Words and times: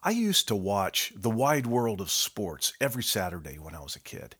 I 0.00 0.10
used 0.10 0.46
to 0.46 0.54
watch 0.54 1.12
The 1.16 1.30
Wide 1.30 1.66
World 1.66 2.00
of 2.00 2.10
Sports 2.10 2.72
every 2.80 3.02
Saturday 3.02 3.58
when 3.58 3.74
I 3.74 3.80
was 3.80 3.96
a 3.96 4.00
kid. 4.00 4.36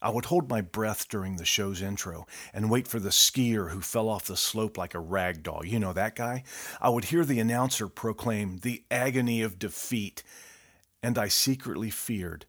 I 0.00 0.08
would 0.08 0.26
hold 0.26 0.48
my 0.48 0.62
breath 0.62 1.08
during 1.10 1.36
the 1.36 1.44
show's 1.44 1.82
intro 1.82 2.26
and 2.54 2.70
wait 2.70 2.88
for 2.88 2.98
the 2.98 3.10
skier 3.10 3.70
who 3.70 3.82
fell 3.82 4.08
off 4.08 4.26
the 4.26 4.36
slope 4.36 4.78
like 4.78 4.94
a 4.94 4.98
rag 4.98 5.42
doll. 5.42 5.64
You 5.64 5.78
know 5.78 5.92
that 5.92 6.16
guy? 6.16 6.42
I 6.80 6.88
would 6.88 7.04
hear 7.04 7.24
the 7.24 7.38
announcer 7.38 7.86
proclaim 7.86 8.58
the 8.58 8.82
agony 8.90 9.42
of 9.42 9.58
defeat, 9.58 10.22
and 11.02 11.18
I 11.18 11.28
secretly 11.28 11.90
feared 11.90 12.46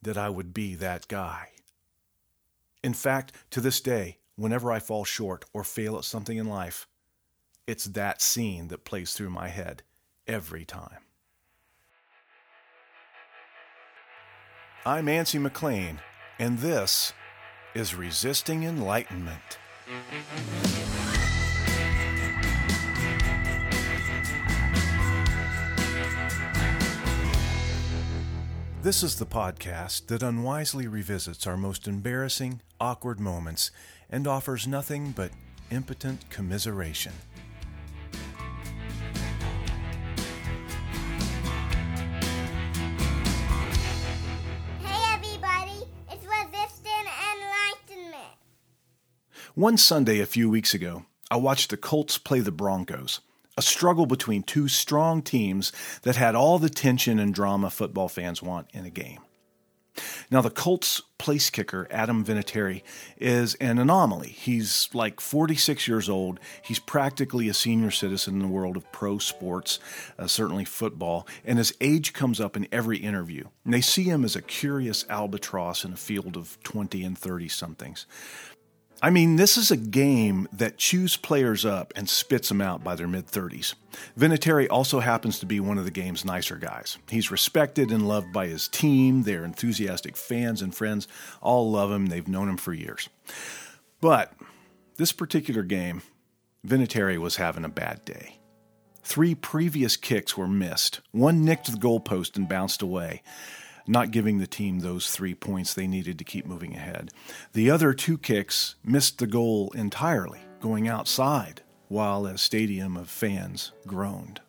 that 0.00 0.16
I 0.16 0.30
would 0.30 0.54
be 0.54 0.74
that 0.76 1.06
guy. 1.06 1.50
In 2.82 2.94
fact, 2.94 3.32
to 3.50 3.60
this 3.60 3.80
day, 3.80 4.18
whenever 4.36 4.72
I 4.72 4.78
fall 4.78 5.04
short 5.04 5.44
or 5.52 5.64
fail 5.64 5.98
at 5.98 6.04
something 6.04 6.38
in 6.38 6.46
life, 6.46 6.86
it's 7.66 7.84
that 7.84 8.22
scene 8.22 8.68
that 8.68 8.84
plays 8.84 9.12
through 9.12 9.30
my 9.30 9.48
head 9.48 9.82
every 10.26 10.64
time. 10.64 11.05
I'm 14.86 15.06
Ansi 15.06 15.40
McLean, 15.40 15.98
and 16.38 16.60
this 16.60 17.12
is 17.74 17.96
Resisting 17.96 18.62
Enlightenment. 18.62 19.58
This 28.84 29.02
is 29.02 29.16
the 29.16 29.26
podcast 29.26 30.06
that 30.06 30.22
unwisely 30.22 30.86
revisits 30.86 31.48
our 31.48 31.56
most 31.56 31.88
embarrassing, 31.88 32.60
awkward 32.80 33.18
moments 33.18 33.72
and 34.08 34.28
offers 34.28 34.68
nothing 34.68 35.10
but 35.10 35.32
impotent 35.72 36.30
commiseration. 36.30 37.14
One 49.56 49.78
Sunday 49.78 50.20
a 50.20 50.26
few 50.26 50.50
weeks 50.50 50.74
ago, 50.74 51.06
I 51.30 51.36
watched 51.36 51.70
the 51.70 51.78
Colts 51.78 52.18
play 52.18 52.40
the 52.40 52.52
Broncos, 52.52 53.20
a 53.56 53.62
struggle 53.62 54.04
between 54.04 54.42
two 54.42 54.68
strong 54.68 55.22
teams 55.22 55.72
that 56.02 56.16
had 56.16 56.34
all 56.34 56.58
the 56.58 56.68
tension 56.68 57.18
and 57.18 57.32
drama 57.32 57.70
football 57.70 58.10
fans 58.10 58.42
want 58.42 58.68
in 58.74 58.84
a 58.84 58.90
game. 58.90 59.20
Now, 60.30 60.42
the 60.42 60.50
Colts 60.50 61.00
place 61.16 61.48
kicker, 61.48 61.88
Adam 61.90 62.22
Vinatieri, 62.22 62.82
is 63.16 63.54
an 63.54 63.78
anomaly. 63.78 64.28
He's 64.28 64.90
like 64.92 65.20
46 65.22 65.88
years 65.88 66.10
old. 66.10 66.38
He's 66.62 66.78
practically 66.78 67.48
a 67.48 67.54
senior 67.54 67.90
citizen 67.90 68.34
in 68.34 68.40
the 68.40 68.48
world 68.48 68.76
of 68.76 68.92
pro 68.92 69.16
sports, 69.16 69.78
uh, 70.18 70.26
certainly 70.26 70.66
football, 70.66 71.26
and 71.46 71.56
his 71.56 71.72
age 71.80 72.12
comes 72.12 72.40
up 72.40 72.58
in 72.58 72.68
every 72.70 72.98
interview. 72.98 73.44
And 73.64 73.72
they 73.72 73.80
see 73.80 74.02
him 74.02 74.22
as 74.22 74.36
a 74.36 74.42
curious 74.42 75.06
albatross 75.08 75.82
in 75.82 75.94
a 75.94 75.96
field 75.96 76.36
of 76.36 76.62
20 76.62 77.02
and 77.02 77.16
30 77.16 77.48
somethings. 77.48 78.04
I 79.02 79.10
mean, 79.10 79.36
this 79.36 79.58
is 79.58 79.70
a 79.70 79.76
game 79.76 80.48
that 80.52 80.78
chews 80.78 81.18
players 81.18 81.66
up 81.66 81.92
and 81.96 82.08
spits 82.08 82.48
them 82.48 82.62
out 82.62 82.82
by 82.82 82.94
their 82.94 83.06
mid 83.06 83.26
30s. 83.26 83.74
Vinatieri 84.18 84.68
also 84.70 85.00
happens 85.00 85.38
to 85.38 85.46
be 85.46 85.60
one 85.60 85.76
of 85.76 85.84
the 85.84 85.90
game's 85.90 86.24
nicer 86.24 86.56
guys. 86.56 86.96
He's 87.10 87.30
respected 87.30 87.90
and 87.90 88.08
loved 88.08 88.32
by 88.32 88.46
his 88.46 88.68
team, 88.68 89.24
their 89.24 89.44
enthusiastic 89.44 90.16
fans 90.16 90.62
and 90.62 90.74
friends 90.74 91.08
all 91.42 91.70
love 91.70 91.90
him, 91.90 92.06
they've 92.06 92.26
known 92.26 92.48
him 92.48 92.56
for 92.56 92.72
years. 92.72 93.08
But 94.00 94.32
this 94.96 95.12
particular 95.12 95.62
game, 95.62 96.02
Vinatieri 96.66 97.18
was 97.18 97.36
having 97.36 97.64
a 97.64 97.70
bad 97.70 98.04
day. 98.04 98.38
Three 99.02 99.34
previous 99.34 99.96
kicks 99.96 100.36
were 100.36 100.48
missed. 100.48 101.00
One 101.12 101.44
nicked 101.44 101.70
the 101.70 101.78
goalpost 101.78 102.36
and 102.36 102.48
bounced 102.48 102.82
away 102.82 103.22
not 103.86 104.10
giving 104.10 104.38
the 104.38 104.46
team 104.46 104.80
those 104.80 105.10
three 105.10 105.34
points 105.34 105.74
they 105.74 105.86
needed 105.86 106.18
to 106.18 106.24
keep 106.24 106.46
moving 106.46 106.74
ahead. 106.74 107.10
The 107.52 107.70
other 107.70 107.92
two 107.92 108.18
kicks 108.18 108.76
missed 108.84 109.18
the 109.18 109.26
goal 109.26 109.72
entirely, 109.74 110.40
going 110.60 110.88
outside, 110.88 111.62
while 111.88 112.26
a 112.26 112.38
stadium 112.38 112.96
of 112.96 113.08
fans 113.08 113.72
groaned. 113.86 114.40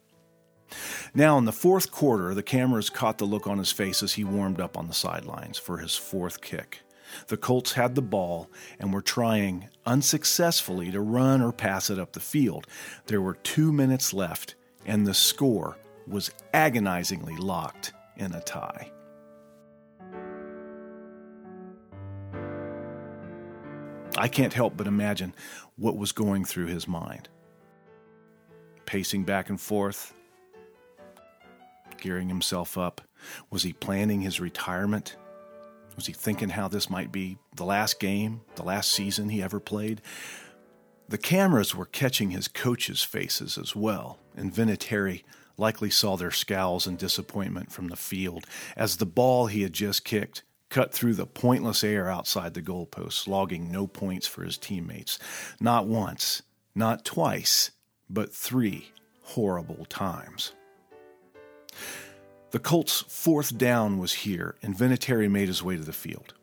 Now, 1.13 1.37
in 1.37 1.45
the 1.45 1.53
fourth 1.53 1.91
quarter, 1.91 2.33
the 2.33 2.43
cameras 2.43 2.89
caught 2.89 3.17
the 3.17 3.25
look 3.25 3.47
on 3.47 3.57
his 3.57 3.71
face 3.71 4.03
as 4.03 4.13
he 4.13 4.23
warmed 4.23 4.59
up 4.59 4.77
on 4.77 4.87
the 4.87 4.93
sidelines 4.93 5.57
for 5.57 5.77
his 5.77 5.95
fourth 5.95 6.41
kick. 6.41 6.81
The 7.27 7.37
Colts 7.37 7.73
had 7.73 7.95
the 7.95 8.01
ball 8.01 8.49
and 8.79 8.93
were 8.93 9.01
trying 9.01 9.69
unsuccessfully 9.85 10.91
to 10.91 10.99
run 10.99 11.41
or 11.41 11.53
pass 11.53 11.89
it 11.89 11.99
up 11.99 12.11
the 12.11 12.19
field. 12.19 12.67
There 13.05 13.21
were 13.21 13.35
two 13.35 13.71
minutes 13.71 14.13
left, 14.13 14.55
and 14.85 15.07
the 15.07 15.13
score 15.13 15.77
was 16.05 16.31
agonizingly 16.53 17.37
locked 17.37 17.93
in 18.17 18.33
a 18.33 18.41
tie. 18.41 18.91
I 24.17 24.27
can't 24.27 24.53
help 24.53 24.75
but 24.75 24.87
imagine 24.87 25.33
what 25.75 25.95
was 25.95 26.11
going 26.11 26.43
through 26.43 26.67
his 26.67 26.87
mind. 26.87 27.29
Pacing 28.85 29.23
back 29.23 29.49
and 29.49 29.59
forth, 29.59 30.13
gearing 31.97 32.27
himself 32.27 32.77
up. 32.77 33.01
Was 33.49 33.63
he 33.63 33.73
planning 33.73 34.21
his 34.21 34.39
retirement? 34.39 35.17
Was 35.95 36.05
he 36.05 36.13
thinking 36.13 36.49
how 36.49 36.67
this 36.67 36.89
might 36.89 37.11
be 37.11 37.37
the 37.55 37.65
last 37.65 37.99
game, 37.99 38.41
the 38.55 38.63
last 38.63 38.91
season 38.91 39.29
he 39.29 39.41
ever 39.41 39.59
played? 39.59 40.01
The 41.09 41.17
cameras 41.17 41.73
were 41.73 41.85
catching 41.85 42.31
his 42.31 42.47
coaches' 42.47 43.03
faces 43.03 43.57
as 43.57 43.75
well, 43.75 44.19
and 44.35 44.53
Vinatieri 44.53 45.23
likely 45.57 45.89
saw 45.89 46.15
their 46.15 46.31
scowls 46.31 46.85
and 46.85 46.97
disappointment 46.97 47.71
from 47.71 47.87
the 47.87 47.95
field 47.95 48.45
as 48.75 48.97
the 48.97 49.05
ball 49.05 49.47
he 49.47 49.63
had 49.63 49.73
just 49.73 50.05
kicked 50.05 50.43
cut 50.69 50.93
through 50.93 51.13
the 51.13 51.25
pointless 51.25 51.83
air 51.83 52.09
outside 52.09 52.53
the 52.53 52.61
goalposts, 52.61 53.27
logging 53.27 53.71
no 53.71 53.87
points 53.87 54.27
for 54.27 54.43
his 54.43 54.57
teammates. 54.57 55.17
Not 55.59 55.87
once, 55.87 56.41
not 56.75 57.05
twice, 57.05 57.71
but 58.09 58.33
three 58.33 58.91
horrible 59.23 59.85
times. 59.85 60.53
The 62.51 62.59
Colts' 62.59 63.03
fourth 63.07 63.57
down 63.57 63.97
was 63.97 64.13
here, 64.13 64.55
and 64.61 64.75
Vinatieri 64.75 65.29
made 65.29 65.49
his 65.49 65.61
way 65.61 65.75
to 65.75 65.83
the 65.83 65.91
field. 65.93 66.33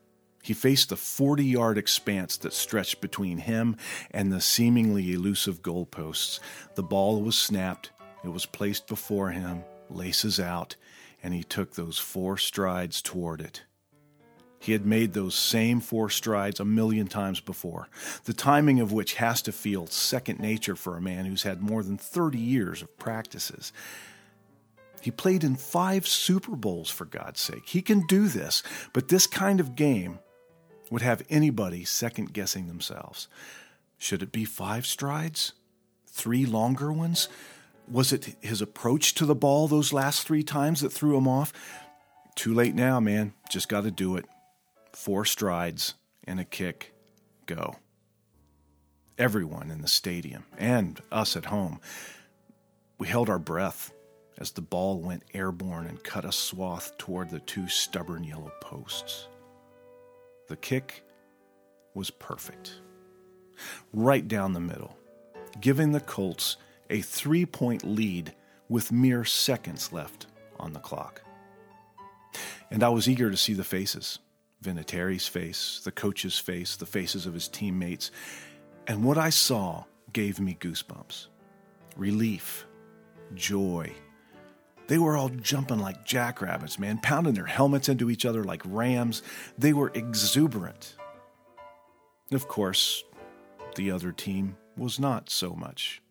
He 0.42 0.52
faced 0.52 0.90
the 0.90 0.96
40 0.96 1.42
yard 1.42 1.78
expanse 1.78 2.36
that 2.38 2.52
stretched 2.52 3.00
between 3.00 3.38
him 3.38 3.76
and 4.10 4.30
the 4.30 4.42
seemingly 4.42 5.12
elusive 5.12 5.62
goalposts. 5.62 6.38
The 6.74 6.82
ball 6.82 7.22
was 7.22 7.36
snapped, 7.36 7.92
it 8.22 8.28
was 8.28 8.44
placed 8.44 8.86
before 8.86 9.30
him, 9.30 9.64
laces 9.88 10.38
out, 10.38 10.76
and 11.22 11.32
he 11.32 11.42
took 11.42 11.74
those 11.74 11.98
four 11.98 12.36
strides 12.36 13.00
toward 13.00 13.40
it. 13.40 13.62
He 14.64 14.72
had 14.72 14.86
made 14.86 15.12
those 15.12 15.34
same 15.34 15.80
four 15.80 16.08
strides 16.08 16.58
a 16.58 16.64
million 16.64 17.06
times 17.06 17.38
before, 17.38 17.86
the 18.24 18.32
timing 18.32 18.80
of 18.80 18.92
which 18.92 19.16
has 19.16 19.42
to 19.42 19.52
feel 19.52 19.86
second 19.88 20.40
nature 20.40 20.74
for 20.74 20.96
a 20.96 21.02
man 21.02 21.26
who's 21.26 21.42
had 21.42 21.60
more 21.60 21.82
than 21.82 21.98
30 21.98 22.38
years 22.38 22.80
of 22.80 22.96
practices. 22.96 23.74
He 25.02 25.10
played 25.10 25.44
in 25.44 25.56
five 25.56 26.06
Super 26.06 26.56
Bowls, 26.56 26.88
for 26.88 27.04
God's 27.04 27.42
sake. 27.42 27.68
He 27.68 27.82
can 27.82 28.06
do 28.06 28.26
this, 28.26 28.62
but 28.94 29.08
this 29.08 29.26
kind 29.26 29.60
of 29.60 29.76
game 29.76 30.18
would 30.90 31.02
have 31.02 31.26
anybody 31.28 31.84
second 31.84 32.32
guessing 32.32 32.66
themselves. 32.66 33.28
Should 33.98 34.22
it 34.22 34.32
be 34.32 34.46
five 34.46 34.86
strides? 34.86 35.52
Three 36.06 36.46
longer 36.46 36.90
ones? 36.90 37.28
Was 37.86 38.14
it 38.14 38.34
his 38.40 38.62
approach 38.62 39.12
to 39.16 39.26
the 39.26 39.34
ball 39.34 39.68
those 39.68 39.92
last 39.92 40.26
three 40.26 40.42
times 40.42 40.80
that 40.80 40.90
threw 40.90 41.18
him 41.18 41.28
off? 41.28 41.52
Too 42.34 42.54
late 42.54 42.74
now, 42.74 42.98
man. 42.98 43.34
Just 43.50 43.68
got 43.68 43.82
to 43.82 43.90
do 43.90 44.16
it. 44.16 44.24
Four 44.94 45.24
strides 45.24 45.94
and 46.24 46.38
a 46.38 46.44
kick. 46.44 46.94
Go. 47.46 47.76
Everyone 49.18 49.70
in 49.70 49.82
the 49.82 49.88
stadium 49.88 50.44
and 50.56 51.00
us 51.10 51.36
at 51.36 51.46
home, 51.46 51.80
we 52.98 53.08
held 53.08 53.28
our 53.28 53.38
breath 53.38 53.92
as 54.38 54.52
the 54.52 54.62
ball 54.62 55.00
went 55.00 55.24
airborne 55.34 55.86
and 55.86 56.02
cut 56.02 56.24
a 56.24 56.32
swath 56.32 56.96
toward 56.96 57.30
the 57.30 57.40
two 57.40 57.68
stubborn 57.68 58.24
yellow 58.24 58.52
posts. 58.60 59.28
The 60.48 60.56
kick 60.56 61.02
was 61.94 62.10
perfect, 62.10 62.74
right 63.92 64.26
down 64.26 64.52
the 64.52 64.60
middle, 64.60 64.96
giving 65.60 65.92
the 65.92 66.00
Colts 66.00 66.56
a 66.88 67.00
three 67.00 67.46
point 67.46 67.84
lead 67.84 68.34
with 68.68 68.92
mere 68.92 69.24
seconds 69.24 69.92
left 69.92 70.26
on 70.58 70.72
the 70.72 70.80
clock. 70.80 71.22
And 72.70 72.82
I 72.82 72.88
was 72.88 73.08
eager 73.08 73.30
to 73.30 73.36
see 73.36 73.54
the 73.54 73.64
faces 73.64 74.18
Vinatieri's 74.64 75.28
face, 75.28 75.80
the 75.84 75.92
coach's 75.92 76.38
face, 76.38 76.76
the 76.76 76.86
faces 76.86 77.26
of 77.26 77.34
his 77.34 77.48
teammates. 77.48 78.10
And 78.86 79.04
what 79.04 79.18
I 79.18 79.30
saw 79.30 79.84
gave 80.12 80.40
me 80.40 80.56
goosebumps 80.58 81.26
relief, 81.96 82.66
joy, 83.34 83.92
they 84.86 84.98
were 84.98 85.16
all 85.16 85.28
jumping 85.28 85.78
like 85.78 86.04
jackrabbits, 86.04 86.78
man, 86.78 86.98
pounding 86.98 87.34
their 87.34 87.46
helmets 87.46 87.88
into 87.88 88.10
each 88.10 88.24
other 88.26 88.44
like 88.44 88.62
rams. 88.64 89.22
They 89.56 89.72
were 89.72 89.90
exuberant. 89.94 90.96
Of 92.32 92.48
course, 92.48 93.04
the 93.76 93.90
other 93.90 94.12
team 94.12 94.56
was 94.76 94.98
not 94.98 95.30
so 95.30 95.54
much. 95.54 96.02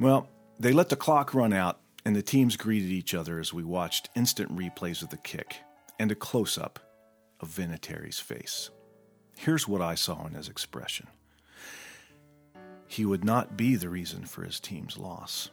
Well, 0.00 0.28
they 0.58 0.72
let 0.72 0.88
the 0.88 0.96
clock 0.96 1.32
run 1.32 1.52
out, 1.52 1.80
and 2.04 2.14
the 2.14 2.22
teams 2.22 2.56
greeted 2.56 2.90
each 2.90 3.14
other 3.14 3.38
as 3.38 3.54
we 3.54 3.62
watched 3.62 4.10
instant 4.14 4.54
replays 4.54 5.02
of 5.02 5.10
the 5.10 5.16
kick 5.16 5.62
and 5.98 6.12
a 6.12 6.14
close 6.14 6.58
up 6.58 6.78
of 7.40 7.48
Vinatieri's 7.48 8.18
face. 8.18 8.70
Here's 9.36 9.68
what 9.68 9.82
I 9.82 9.94
saw 9.94 10.26
in 10.26 10.32
his 10.32 10.48
expression 10.48 11.08
he 12.88 13.04
would 13.04 13.24
not 13.24 13.56
be 13.56 13.74
the 13.74 13.88
reason 13.88 14.24
for 14.24 14.44
his 14.44 14.60
team's 14.60 14.96
loss. 14.96 15.50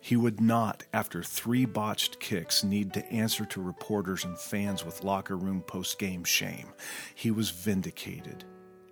He 0.00 0.16
would 0.16 0.40
not, 0.40 0.84
after 0.92 1.22
three 1.22 1.64
botched 1.64 2.20
kicks, 2.20 2.64
need 2.64 2.92
to 2.94 3.12
answer 3.12 3.44
to 3.46 3.60
reporters 3.60 4.24
and 4.24 4.38
fans 4.38 4.84
with 4.84 5.04
locker 5.04 5.36
room 5.36 5.62
post 5.62 5.98
game 5.98 6.24
shame. 6.24 6.68
He 7.14 7.30
was 7.30 7.50
vindicated, 7.50 8.44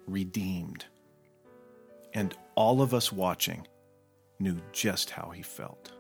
redeemed. 0.07 0.85
And 2.13 2.37
all 2.55 2.83
of 2.83 2.95
us 2.95 3.13
watching 3.13 3.67
knew 4.39 4.59
just 4.73 5.11
how 5.11 5.31
he 5.31 5.43
felt. 5.43 5.93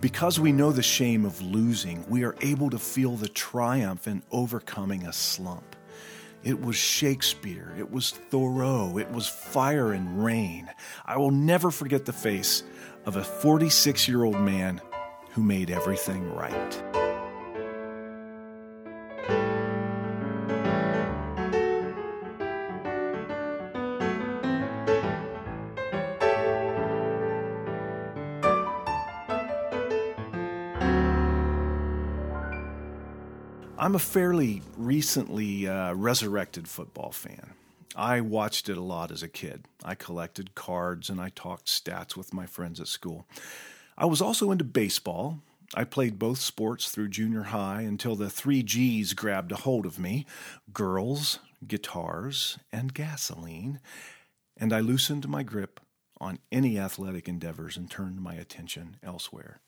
Because 0.00 0.38
we 0.38 0.52
know 0.52 0.70
the 0.70 0.82
shame 0.82 1.24
of 1.24 1.42
losing, 1.42 2.04
we 2.08 2.22
are 2.22 2.36
able 2.40 2.70
to 2.70 2.78
feel 2.78 3.16
the 3.16 3.28
triumph 3.28 4.06
in 4.06 4.22
overcoming 4.30 5.04
a 5.04 5.12
slump. 5.12 5.74
It 6.44 6.62
was 6.62 6.76
Shakespeare, 6.76 7.74
it 7.76 7.90
was 7.90 8.12
Thoreau, 8.12 8.96
it 8.96 9.10
was 9.10 9.26
fire 9.26 9.92
and 9.92 10.24
rain. 10.24 10.70
I 11.04 11.16
will 11.16 11.32
never 11.32 11.72
forget 11.72 12.04
the 12.04 12.12
face 12.12 12.62
of 13.06 13.16
a 13.16 13.24
46 13.24 14.06
year 14.06 14.22
old 14.22 14.38
man 14.38 14.80
who 15.32 15.42
made 15.42 15.68
everything 15.68 16.32
right. 16.32 16.87
I'm 33.80 33.94
a 33.94 34.00
fairly 34.00 34.60
recently 34.76 35.68
uh, 35.68 35.92
resurrected 35.94 36.66
football 36.66 37.12
fan. 37.12 37.52
I 37.94 38.20
watched 38.20 38.68
it 38.68 38.76
a 38.76 38.82
lot 38.82 39.12
as 39.12 39.22
a 39.22 39.28
kid. 39.28 39.66
I 39.84 39.94
collected 39.94 40.56
cards 40.56 41.08
and 41.08 41.20
I 41.20 41.28
talked 41.28 41.66
stats 41.66 42.16
with 42.16 42.34
my 42.34 42.44
friends 42.44 42.80
at 42.80 42.88
school. 42.88 43.28
I 43.96 44.04
was 44.04 44.20
also 44.20 44.50
into 44.50 44.64
baseball. 44.64 45.38
I 45.76 45.84
played 45.84 46.18
both 46.18 46.40
sports 46.40 46.90
through 46.90 47.10
junior 47.10 47.44
high 47.44 47.82
until 47.82 48.16
the 48.16 48.28
three 48.28 48.64
G's 48.64 49.12
grabbed 49.12 49.52
a 49.52 49.56
hold 49.56 49.86
of 49.86 49.96
me 49.96 50.26
girls, 50.72 51.38
guitars, 51.64 52.58
and 52.72 52.92
gasoline. 52.92 53.78
And 54.56 54.72
I 54.72 54.80
loosened 54.80 55.28
my 55.28 55.44
grip 55.44 55.78
on 56.20 56.40
any 56.50 56.80
athletic 56.80 57.28
endeavors 57.28 57.76
and 57.76 57.88
turned 57.88 58.20
my 58.20 58.34
attention 58.34 58.96
elsewhere. 59.04 59.60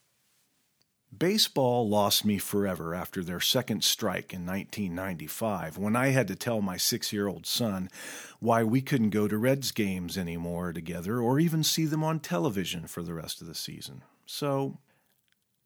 Baseball 1.17 1.89
lost 1.89 2.25
me 2.25 2.39
forever 2.39 2.95
after 2.95 3.25
their 3.25 3.41
second 3.41 3.83
strike 3.83 4.33
in 4.33 4.47
1995 4.47 5.77
when 5.77 5.97
I 5.97 6.09
had 6.09 6.29
to 6.29 6.37
tell 6.37 6.63
my 6.63 6.77
six 6.77 7.13
year 7.13 7.27
old 7.27 7.47
son 7.47 7.91
why 8.39 8.63
we 8.63 8.81
couldn't 8.81 9.11
go 9.11 9.27
to 9.27 9.37
Reds 9.37 9.73
games 9.73 10.17
anymore 10.17 10.73
together 10.73 11.21
or 11.21 11.41
even 11.41 11.65
see 11.65 11.85
them 11.85 12.05
on 12.05 12.21
television 12.21 12.87
for 12.87 13.03
the 13.03 13.15
rest 13.15 13.41
of 13.41 13.49
the 13.49 13.57
season. 13.57 14.03
So 14.25 14.79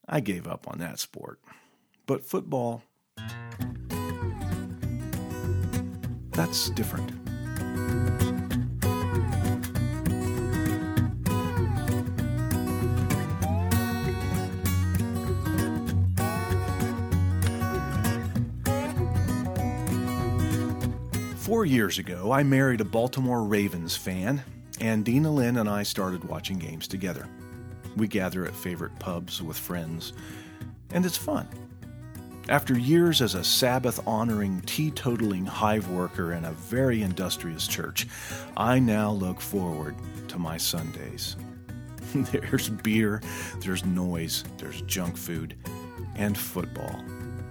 I 0.08 0.20
gave 0.20 0.46
up 0.46 0.66
on 0.66 0.78
that 0.78 0.98
sport. 0.98 1.38
But 2.06 2.24
football, 2.24 2.82
that's 6.32 6.70
different. 6.70 7.23
Four 21.54 21.66
years 21.66 22.00
ago, 22.00 22.32
I 22.32 22.42
married 22.42 22.80
a 22.80 22.84
Baltimore 22.84 23.44
Ravens 23.44 23.94
fan, 23.94 24.42
and 24.80 25.04
Dina 25.04 25.30
Lynn 25.30 25.58
and 25.58 25.68
I 25.68 25.84
started 25.84 26.24
watching 26.24 26.58
games 26.58 26.88
together. 26.88 27.28
We 27.96 28.08
gather 28.08 28.44
at 28.44 28.56
favorite 28.56 28.98
pubs 28.98 29.40
with 29.40 29.56
friends, 29.56 30.14
and 30.90 31.06
it's 31.06 31.16
fun. 31.16 31.48
After 32.48 32.76
years 32.76 33.22
as 33.22 33.36
a 33.36 33.44
Sabbath 33.44 34.04
honoring, 34.04 34.62
teetotaling 34.62 35.46
hive 35.46 35.88
worker 35.90 36.32
in 36.32 36.44
a 36.44 36.50
very 36.50 37.02
industrious 37.02 37.68
church, 37.68 38.08
I 38.56 38.80
now 38.80 39.12
look 39.12 39.40
forward 39.40 39.94
to 40.26 40.40
my 40.40 40.56
Sundays. 40.56 41.36
there's 42.14 42.68
beer, 42.68 43.22
there's 43.60 43.84
noise, 43.84 44.42
there's 44.58 44.82
junk 44.82 45.16
food, 45.16 45.54
and 46.16 46.36
football, 46.36 47.04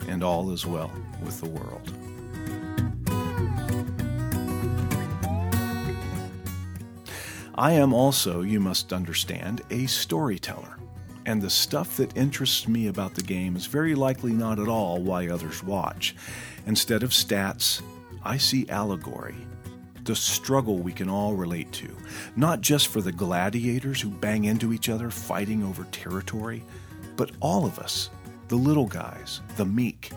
and 0.10 0.26
all 0.26 0.52
is 0.52 0.66
well 0.66 0.92
with 1.24 1.40
the 1.40 1.50
world. 1.50 1.90
I 7.56 7.74
am 7.74 7.94
also, 7.94 8.42
you 8.42 8.60
must 8.60 8.92
understand, 8.92 9.62
a 9.70 9.86
storyteller. 9.86 10.78
And 11.26 11.42
the 11.42 11.50
stuff 11.50 11.98
that 11.98 12.18
interests 12.18 12.68
me 12.68 12.88
about 12.88 13.14
the 13.14 13.22
game 13.22 13.56
is 13.56 13.68
very 13.68 13.94
likely 13.96 14.34
not 14.34 14.60
at 14.60 14.68
all 14.68 15.02
why 15.02 15.30
others 15.30 15.64
watch. 15.64 16.16
Instead 16.66 17.04
of 17.04 17.12
stats, 17.12 17.82
I 18.24 18.38
see 18.38 18.68
allegory, 18.70 19.36
the 20.04 20.16
struggle 20.16 20.80
we 20.80 20.92
can 20.92 21.10
all 21.10 21.36
relate 21.36 21.72
to, 21.74 21.96
not 22.36 22.62
just 22.62 22.88
for 22.88 23.02
the 23.02 23.12
gladiators 23.12 24.02
who 24.02 24.10
bang 24.10 24.46
into 24.46 24.74
each 24.74 24.90
other 24.90 25.10
fighting 25.10 25.64
over 25.64 25.86
territory, 25.92 26.64
but 27.16 27.32
all 27.40 27.66
of 27.66 27.80
us, 27.80 28.10
the 28.48 28.56
little 28.56 28.88
guys, 28.88 29.42
the 29.58 29.66
meek. 29.66 30.12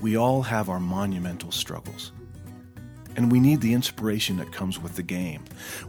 We 0.00 0.16
all 0.16 0.42
have 0.42 0.70
our 0.70 0.80
monumental 0.80 1.52
struggles. 1.52 2.12
And 3.16 3.30
we 3.30 3.40
need 3.40 3.60
the 3.60 3.74
inspiration 3.74 4.36
that 4.38 4.52
comes 4.52 4.80
with 4.80 4.96
the 4.96 5.02
game. 5.02 5.42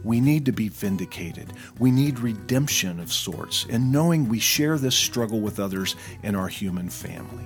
We 0.04 0.20
need 0.20 0.44
to 0.46 0.52
be 0.52 0.68
vindicated. 0.68 1.52
We 1.78 1.90
need 1.90 2.18
redemption 2.18 3.00
of 3.00 3.12
sorts, 3.12 3.66
and 3.70 3.90
knowing 3.92 4.28
we 4.28 4.38
share 4.38 4.78
this 4.78 4.94
struggle 4.94 5.40
with 5.40 5.58
others 5.58 5.96
in 6.22 6.34
our 6.34 6.48
human 6.48 6.88
family. 6.88 7.44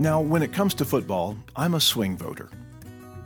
Now, 0.00 0.20
when 0.22 0.42
it 0.42 0.52
comes 0.52 0.72
to 0.74 0.86
football, 0.86 1.36
I'm 1.54 1.74
a 1.74 1.80
swing 1.80 2.16
voter. 2.16 2.48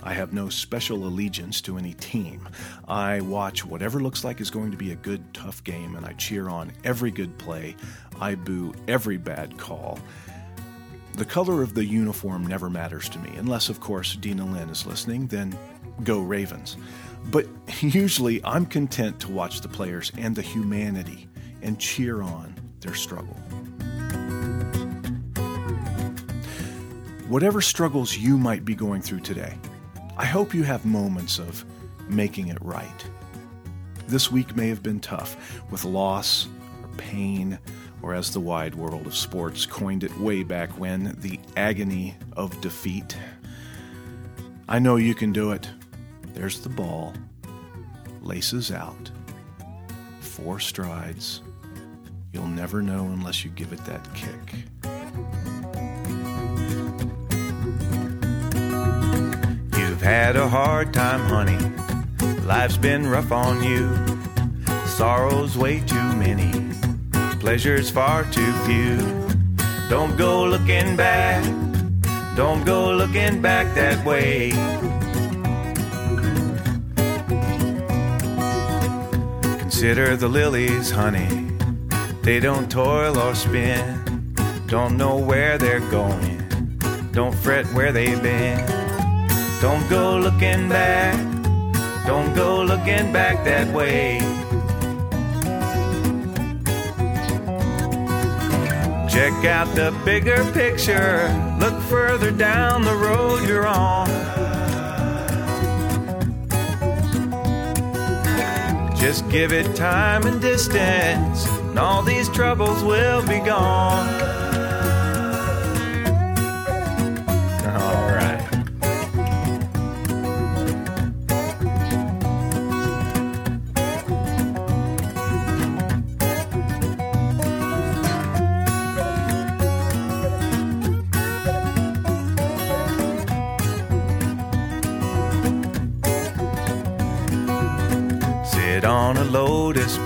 I 0.07 0.13
have 0.13 0.35
no 0.35 0.51
special 0.51 1.07
allegiance 1.07 1.63
to 1.63 1.79
any 1.79 1.95
team. 1.95 2.47
I 2.87 3.23
watch 3.23 3.65
whatever 3.65 4.01
looks 4.01 4.23
like 4.23 4.39
is 4.39 4.51
going 4.51 4.71
to 4.71 4.77
be 4.77 4.93
a 4.93 4.97
good, 4.97 5.33
tough 5.33 5.65
game, 5.65 5.97
and 5.97 6.05
I 6.05 6.13
cheer 6.13 6.51
on 6.51 6.73
every 6.85 7.11
good 7.11 7.39
play. 7.39 7.75
I 8.21 8.35
boo 8.35 8.75
every 8.87 9.17
bad 9.17 9.57
call. 9.57 9.99
The 11.15 11.25
color 11.25 11.63
of 11.63 11.73
the 11.73 11.87
uniform 11.87 12.47
never 12.47 12.69
matters 12.69 13.09
to 13.09 13.19
me, 13.19 13.31
unless, 13.37 13.71
of 13.71 13.81
course, 13.81 14.15
Dina 14.17 14.45
Lynn 14.45 14.69
is 14.69 14.85
listening, 14.85 15.27
then 15.29 15.57
go 16.03 16.21
Ravens. 16.21 16.77
But 17.31 17.47
usually 17.81 18.45
I'm 18.45 18.67
content 18.67 19.21
to 19.21 19.33
watch 19.33 19.63
the 19.63 19.69
players 19.69 20.13
and 20.19 20.37
the 20.37 20.43
humanity 20.43 21.29
and 21.63 21.79
cheer 21.79 22.21
on 22.21 22.55
their 22.81 22.95
struggle. 22.95 23.37
Whatever 27.27 27.63
struggles 27.63 28.19
you 28.19 28.37
might 28.37 28.67
be 28.67 28.75
going 28.75 29.01
through 29.01 29.21
today, 29.21 29.57
I 30.17 30.27
hope 30.27 30.55
you 30.55 30.63
have 30.63 30.85
moments 30.87 31.39
of 31.41 31.65
making 32.09 32.49
it 32.49 32.59
right. 32.61 33.05
This 34.07 34.31
week 34.31 34.55
may 34.55 34.69
have 34.69 34.83
been 34.83 35.01
tough 35.01 35.63
with 35.73 35.85
loss 35.85 36.47
or 36.83 36.89
pain, 36.97 37.59
or 38.01 38.15
as 38.15 38.33
the 38.33 38.41
wide 38.41 38.77
world 38.77 39.07
of 39.07 39.17
sports 39.17 39.67
coined 39.67 40.05
it 40.05 40.17
way 40.19 40.45
back 40.45 40.71
when, 40.79 41.17
the 41.21 41.41
agony 41.57 42.15
of 42.37 42.61
defeat. 42.61 43.17
I 44.69 44.79
know 44.79 44.97
you 44.97 45.15
can 45.15 45.33
do 45.33 45.51
it. 45.51 45.69
There's 46.35 46.61
the 46.61 46.69
ball, 46.69 47.13
laces 48.23 48.71
out, 48.71 49.11
four 50.21 50.61
strides. 50.61 51.43
You'll 52.33 52.47
never 52.47 52.83
know 52.83 53.07
unless 53.07 53.45
you 53.45 53.51
give 53.51 53.73
it 53.73 53.85
that 53.87 54.07
kick. 54.15 54.94
Had 60.05 60.37
a 60.37 60.47
hard 60.47 60.93
time, 60.93 61.21
honey. 61.21 61.59
Life's 62.43 62.77
been 62.77 63.07
rough 63.07 63.33
on 63.33 63.63
you. 63.63 63.89
Sorrows 64.85 65.57
way 65.57 65.81
too 65.81 66.13
many. 66.17 66.53
Pleasures 67.41 67.89
far 67.89 68.25
too 68.25 68.53
few. 68.67 68.99
Don't 69.89 70.15
go 70.19 70.45
looking 70.45 70.95
back. 70.95 71.43
Don't 72.37 72.67
go 72.67 72.93
looking 72.93 73.41
back 73.41 73.75
that 73.75 74.05
way. 74.05 74.51
Consider 79.59 80.17
the 80.17 80.29
lilies, 80.29 80.91
honey. 80.91 81.51
They 82.21 82.41
don't 82.41 82.71
toil 82.71 83.19
or 83.19 83.35
spin. 83.35 84.35
Don't 84.67 84.99
know 84.99 85.17
where 85.17 85.57
they're 85.57 85.89
going 85.91 86.43
Don't 87.13 87.35
fret 87.35 87.65
where 87.73 87.93
they've 87.93 88.23
been. 88.23 88.84
Don't 89.65 89.89
go 89.89 90.19
looking 90.19 90.69
back. 90.69 91.17
Don't 92.07 92.35
go 92.35 92.63
looking 92.63 93.11
back 93.15 93.43
that 93.45 93.67
way. 93.73 94.19
Check 99.09 99.33
out 99.47 99.75
the 99.75 99.99
bigger 100.05 100.45
picture. 100.53 101.33
Look 101.59 101.81
further 101.85 102.31
down 102.31 102.83
the 102.83 102.95
road 102.95 103.49
you're 103.49 103.67
on. 103.67 104.07
Just 108.99 109.27
give 109.31 109.55
it 109.55 109.75
time 109.75 110.27
and 110.27 110.43
distance, 110.43 111.47
and 111.47 111.79
all 111.79 112.03
these 112.03 112.29
troubles 112.29 112.83
will 112.83 113.27
be 113.27 113.39
gone. 113.39 114.24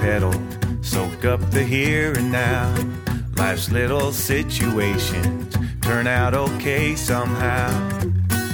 Petal, 0.00 0.32
soak 0.82 1.24
up 1.24 1.40
the 1.50 1.62
here 1.62 2.12
and 2.12 2.30
now. 2.32 2.74
Life's 3.36 3.70
little 3.70 4.12
situations 4.12 5.56
turn 5.80 6.06
out 6.06 6.34
okay 6.34 6.94
somehow. 6.96 7.68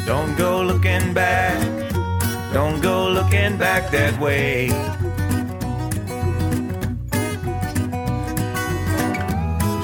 Don't 0.07 0.37
go 0.37 0.63
looking 0.63 1.15
back, 1.15 1.61
don't 2.53 2.81
go 2.81 3.09
looking 3.09 3.57
back 3.57 3.91
that 3.91 4.19
way. 4.21 4.69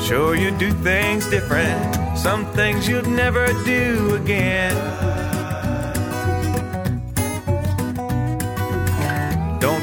Sure, 0.07 0.35
you 0.35 0.51
do 0.59 0.71
things 0.83 1.29
different, 1.29 2.19
some 2.19 2.45
things 2.53 2.89
you'd 2.89 3.07
never 3.07 3.47
do 3.65 4.15
again. 4.15 5.10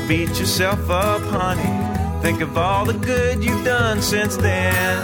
Beat 0.07 0.39
yourself 0.39 0.89
up, 0.89 1.21
honey. 1.23 2.21
Think 2.21 2.39
of 2.41 2.57
all 2.57 2.85
the 2.85 2.93
good 2.93 3.43
you've 3.43 3.65
done 3.65 4.01
since 4.01 4.37
then. 4.37 4.97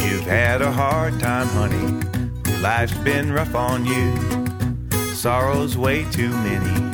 You've 0.00 0.26
had 0.26 0.60
a 0.60 0.72
hard 0.72 1.20
time, 1.20 1.46
honey. 1.48 2.60
Life's 2.60 2.96
been 2.98 3.32
rough 3.32 3.54
on 3.54 3.86
you. 3.86 4.14
Sorrows 5.14 5.78
way 5.78 6.04
too 6.10 6.30
many. 6.30 6.92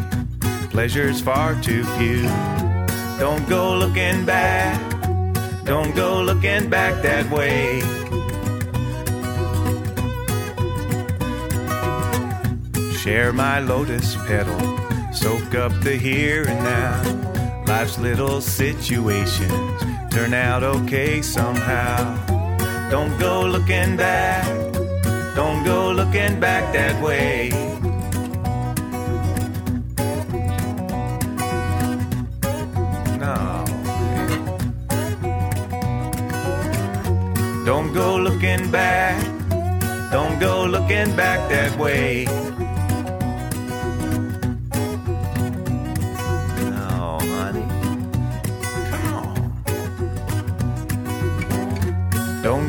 Pleasures 0.68 1.20
far 1.20 1.54
too 1.62 1.84
few. 1.96 2.22
Don't 3.18 3.48
go 3.48 3.74
looking 3.74 4.26
back. 4.26 4.78
Don't 5.64 5.94
go 5.96 6.20
looking 6.20 6.68
back 6.68 7.02
that 7.02 7.30
way. 7.30 7.80
Share 13.08 13.32
my 13.32 13.58
lotus 13.58 14.16
petal, 14.26 14.60
soak 15.14 15.54
up 15.54 15.72
the 15.80 15.96
here 15.96 16.44
and 16.46 16.62
now. 16.62 17.64
Life's 17.64 17.98
little 17.98 18.42
situations 18.42 19.82
turn 20.12 20.34
out 20.34 20.62
okay 20.62 21.22
somehow. 21.22 22.04
Don't 22.90 23.18
go 23.18 23.46
looking 23.46 23.96
back, 23.96 24.44
don't 25.34 25.64
go 25.64 25.90
looking 25.90 26.38
back 26.38 26.70
that 26.74 27.02
way. 27.02 27.48
Don't 37.64 37.94
go 37.94 38.16
looking 38.16 38.70
back, 38.70 39.16
don't 40.12 40.38
go 40.38 40.66
looking 40.66 41.16
back 41.16 41.48
that 41.48 41.74
way. 41.78 42.26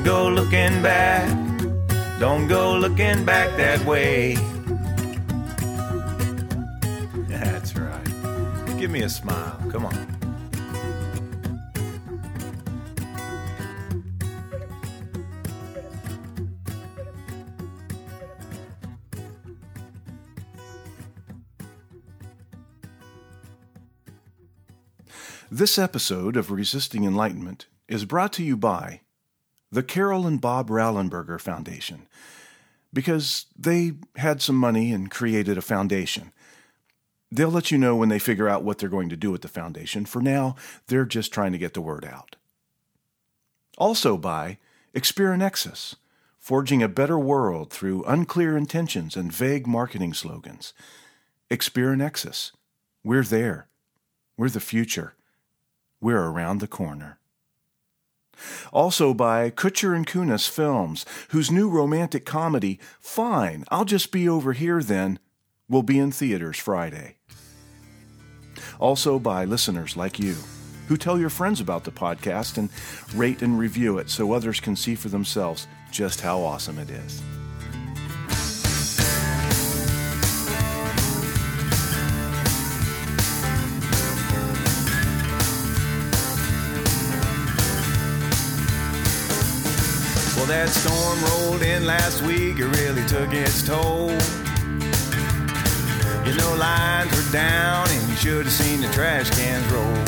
Go 0.10 0.28
looking 0.28 0.82
back. 0.82 1.30
Don't 2.20 2.48
go 2.48 2.76
looking 2.76 3.24
back 3.26 3.56
that 3.58 3.86
way. 3.86 4.34
That's 7.30 7.76
right. 7.76 8.80
Give 8.80 8.90
me 8.90 9.04
a 9.04 9.10
smile. 9.10 9.62
Come 9.70 9.86
on. 9.86 10.16
This 25.52 25.78
episode 25.78 26.36
of 26.36 26.50
Resisting 26.50 27.04
Enlightenment 27.04 27.68
is 27.88 28.06
brought 28.06 28.34
to 28.34 28.44
you 28.44 28.58
by 28.58 29.02
the 29.72 29.84
Carol 29.84 30.26
and 30.26 30.42
Bob 30.42 30.70
Rallenberger 30.70 31.40
Foundation 31.40 32.08
because 32.92 33.46
they 33.58 33.94
had 34.16 34.42
some 34.42 34.56
money 34.56 34.92
and 34.92 35.12
created 35.12 35.58
a 35.58 35.62
foundation. 35.62 36.32
They'll 37.32 37.50
let 37.50 37.70
you 37.70 37.78
know 37.78 37.96
when 37.96 38.10
they 38.10 38.18
figure 38.18 38.50
out 38.50 38.64
what 38.64 38.80
they're 38.80 38.90
going 38.90 39.10
to 39.10 39.16
do 39.16 39.32
with 39.32 39.44
the 39.44 39.48
foundation. 39.48 40.06
For 40.06 40.22
now, 40.22 40.56
they're 40.88 41.06
just 41.06 41.32
trying 41.32 41.52
to 41.52 41.60
get 41.60 41.76
the 41.76 41.82
word 41.82 42.04
out. 42.04 42.36
Also 43.78 44.18
by 44.18 44.58
Experinexus, 44.96 45.96
forging 46.40 46.82
a 46.82 46.88
better 46.88 47.20
world 47.20 47.72
through 47.72 48.04
unclear 48.06 48.58
intentions 48.58 49.16
and 49.16 49.32
vague 49.32 49.68
marketing 49.68 50.14
slogans. 50.14 50.74
Experinexus, 51.52 52.52
we're 53.04 53.24
there. 53.24 53.68
We're 54.36 54.50
the 54.50 54.60
future. 54.60 55.14
We're 56.02 56.26
around 56.26 56.60
the 56.60 56.68
corner. 56.68 57.19
Also 58.72 59.14
by 59.14 59.50
Kutcher 59.50 59.96
and 59.96 60.08
Kunis 60.08 60.50
Films, 60.50 61.06
whose 61.30 61.52
new 61.52 61.70
romantic 61.70 62.26
comedy, 62.26 62.80
Fine, 63.00 63.66
I'll 63.70 63.86
Just 63.86 64.12
Be 64.12 64.28
Over 64.28 64.54
Here 64.54 64.82
Then, 64.82 65.20
will 65.68 65.84
be 65.84 66.00
in 66.00 66.12
theaters 66.12 66.58
Friday. 66.58 67.16
Also 68.80 69.20
by 69.20 69.46
listeners 69.46 69.96
like 69.96 70.20
you, 70.20 70.36
who 70.88 70.98
tell 70.98 71.20
your 71.20 71.30
friends 71.30 71.62
about 71.62 71.84
the 71.84 71.92
podcast 71.92 72.58
and 72.58 72.70
rate 73.16 73.42
and 73.42 73.60
review 73.60 73.98
it 73.98 74.10
so 74.10 74.32
others 74.32 74.60
can 74.60 74.76
see 74.76 74.96
for 74.96 75.10
themselves 75.10 75.68
just 75.92 76.22
how 76.22 76.40
awesome 76.40 76.80
it 76.80 76.90
is. 76.90 77.22
That 90.50 90.70
storm 90.70 91.22
rolled 91.30 91.62
in 91.62 91.86
last 91.86 92.24
week, 92.24 92.58
it 92.58 92.66
really 92.66 93.06
took 93.06 93.32
its 93.34 93.62
toll. 93.62 94.10
You 96.26 96.34
know, 96.34 96.56
lines 96.58 97.14
were 97.14 97.32
down, 97.32 97.88
and 97.88 98.10
you 98.10 98.16
should 98.16 98.46
have 98.46 98.54
seen 98.54 98.82
the 98.82 98.90
trash 98.90 99.30
cans 99.30 99.66
roll. 99.72 100.02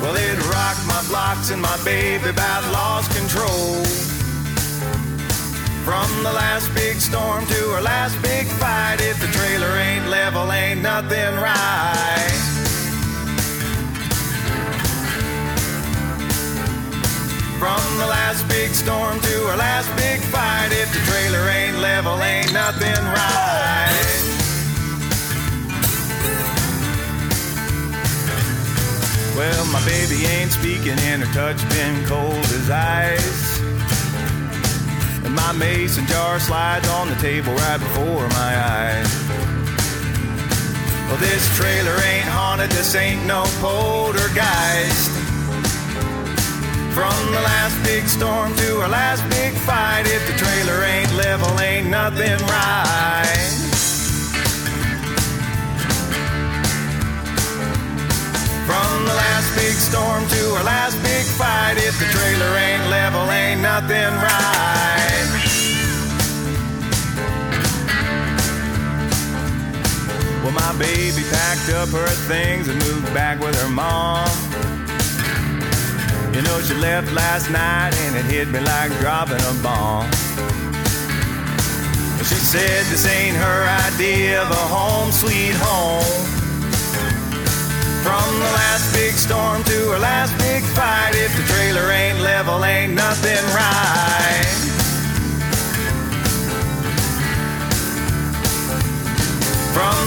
Well, 0.00 0.16
it 0.16 0.38
rocked 0.48 0.86
my 0.88 1.04
blocks, 1.08 1.50
and 1.50 1.60
my 1.60 1.76
baby 1.84 2.30
about 2.30 2.64
lost 2.72 3.14
control. 3.14 3.84
From 5.84 6.08
the 6.24 6.32
last 6.32 6.72
big 6.74 6.96
storm 6.96 7.44
to 7.44 7.60
our 7.74 7.82
last 7.82 8.20
big 8.22 8.46
fight, 8.46 9.00
if 9.00 9.20
the 9.20 9.28
trailer 9.36 9.76
ain't 9.76 10.08
level, 10.08 10.50
ain't 10.50 10.80
nothing 10.80 11.36
right. 11.36 12.49
From 17.60 17.98
the 17.98 18.06
last 18.06 18.48
big 18.48 18.70
storm 18.70 19.20
to 19.20 19.48
our 19.48 19.56
last 19.58 19.94
big 19.94 20.18
fight, 20.32 20.70
if 20.72 20.90
the 20.94 20.98
trailer 21.10 21.46
ain't 21.50 21.76
level, 21.78 22.22
ain't 22.22 22.54
nothing 22.54 23.04
right. 23.04 23.60
Well, 29.36 29.66
my 29.66 29.84
baby 29.84 30.24
ain't 30.24 30.52
speaking, 30.52 30.98
and 31.00 31.22
her 31.22 31.32
touch 31.34 31.60
been 31.68 32.02
cold 32.06 32.32
as 32.32 32.70
ice. 32.70 33.60
And 35.26 35.34
my 35.34 35.52
mason 35.52 36.06
jar 36.06 36.40
slides 36.40 36.88
on 36.88 37.10
the 37.10 37.16
table 37.16 37.52
right 37.52 37.78
before 37.78 38.26
my 38.40 38.52
eyes. 38.56 39.12
Well, 41.08 41.18
this 41.18 41.44
trailer 41.58 41.96
ain't 42.08 42.24
haunted, 42.24 42.70
this 42.70 42.94
ain't 42.94 43.26
no 43.26 43.44
poltergeist. 43.60 44.09
From 47.00 47.32
the 47.32 47.40
last 47.40 47.82
big 47.82 48.06
storm 48.06 48.54
to 48.56 48.82
our 48.82 48.88
last 48.90 49.26
big 49.30 49.54
fight, 49.54 50.02
if 50.04 50.20
the 50.26 50.36
trailer 50.36 50.84
ain't 50.84 51.10
level, 51.14 51.58
ain't 51.58 51.88
nothing 51.88 52.36
right. 52.44 53.48
From 58.68 59.04
the 59.08 59.14
last 59.14 59.48
big 59.56 59.76
storm 59.80 60.28
to 60.28 60.56
our 60.56 60.62
last 60.62 61.00
big 61.02 61.24
fight, 61.40 61.78
if 61.78 61.98
the 61.98 62.04
trailer 62.12 62.52
ain't 62.58 62.86
level, 62.90 63.30
ain't 63.30 63.62
nothing 63.62 64.12
right. 64.20 65.30
Well, 70.44 70.52
my 70.52 70.78
baby 70.78 71.22
packed 71.30 71.70
up 71.70 71.88
her 71.88 72.08
things 72.28 72.68
and 72.68 72.78
moved 72.80 73.06
back 73.14 73.40
with 73.40 73.58
her 73.62 73.70
mom. 73.70 74.49
You 76.34 76.42
know, 76.42 76.60
she 76.60 76.74
left 76.74 77.12
last 77.12 77.50
night 77.50 77.92
and 78.04 78.16
it 78.16 78.24
hit 78.24 78.48
me 78.48 78.60
like 78.60 78.90
dropping 79.00 79.42
a 79.42 79.54
bomb. 79.62 80.10
She 82.22 82.38
said 82.38 82.86
this 82.86 83.04
ain't 83.06 83.36
her 83.36 83.60
idea 83.88 84.42
of 84.42 84.50
a 84.50 84.64
home, 84.70 85.10
sweet 85.10 85.54
home. 85.58 86.22
From 88.06 88.28
the 88.38 88.50
last 88.54 88.94
big 88.94 89.14
storm 89.14 89.64
to 89.64 89.78
her 89.90 89.98
last 89.98 90.36
big 90.38 90.62
fight, 90.62 91.12
if 91.14 91.36
the 91.36 91.42
trailer 91.52 91.90
ain't 91.90 92.20
level, 92.20 92.64
ain't 92.64 92.94
nothing 92.94 93.44
right. 93.52 94.69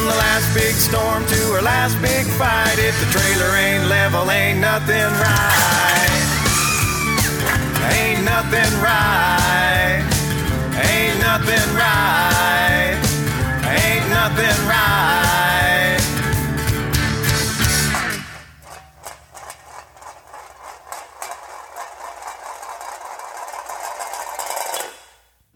The 0.03 0.09
last 0.09 0.53
big 0.53 0.75
storm 0.75 1.25
to 1.25 1.53
her 1.53 1.61
last 1.61 1.95
big 2.01 2.25
fight, 2.35 2.77
if 2.77 2.93
the 2.99 3.05
trailer 3.17 3.55
ain't 3.55 3.87
level, 3.87 4.29
ain't 4.29 4.59
nothing 4.59 5.09
right. 5.23 6.23
Ain't 7.95 8.23
nothing 8.25 8.81
right. 8.81 10.03
Ain't 10.91 11.19
nothing 11.21 11.75
right. 11.75 12.99
Ain't 13.63 14.09
nothing 14.09 14.67
right. 14.67 15.03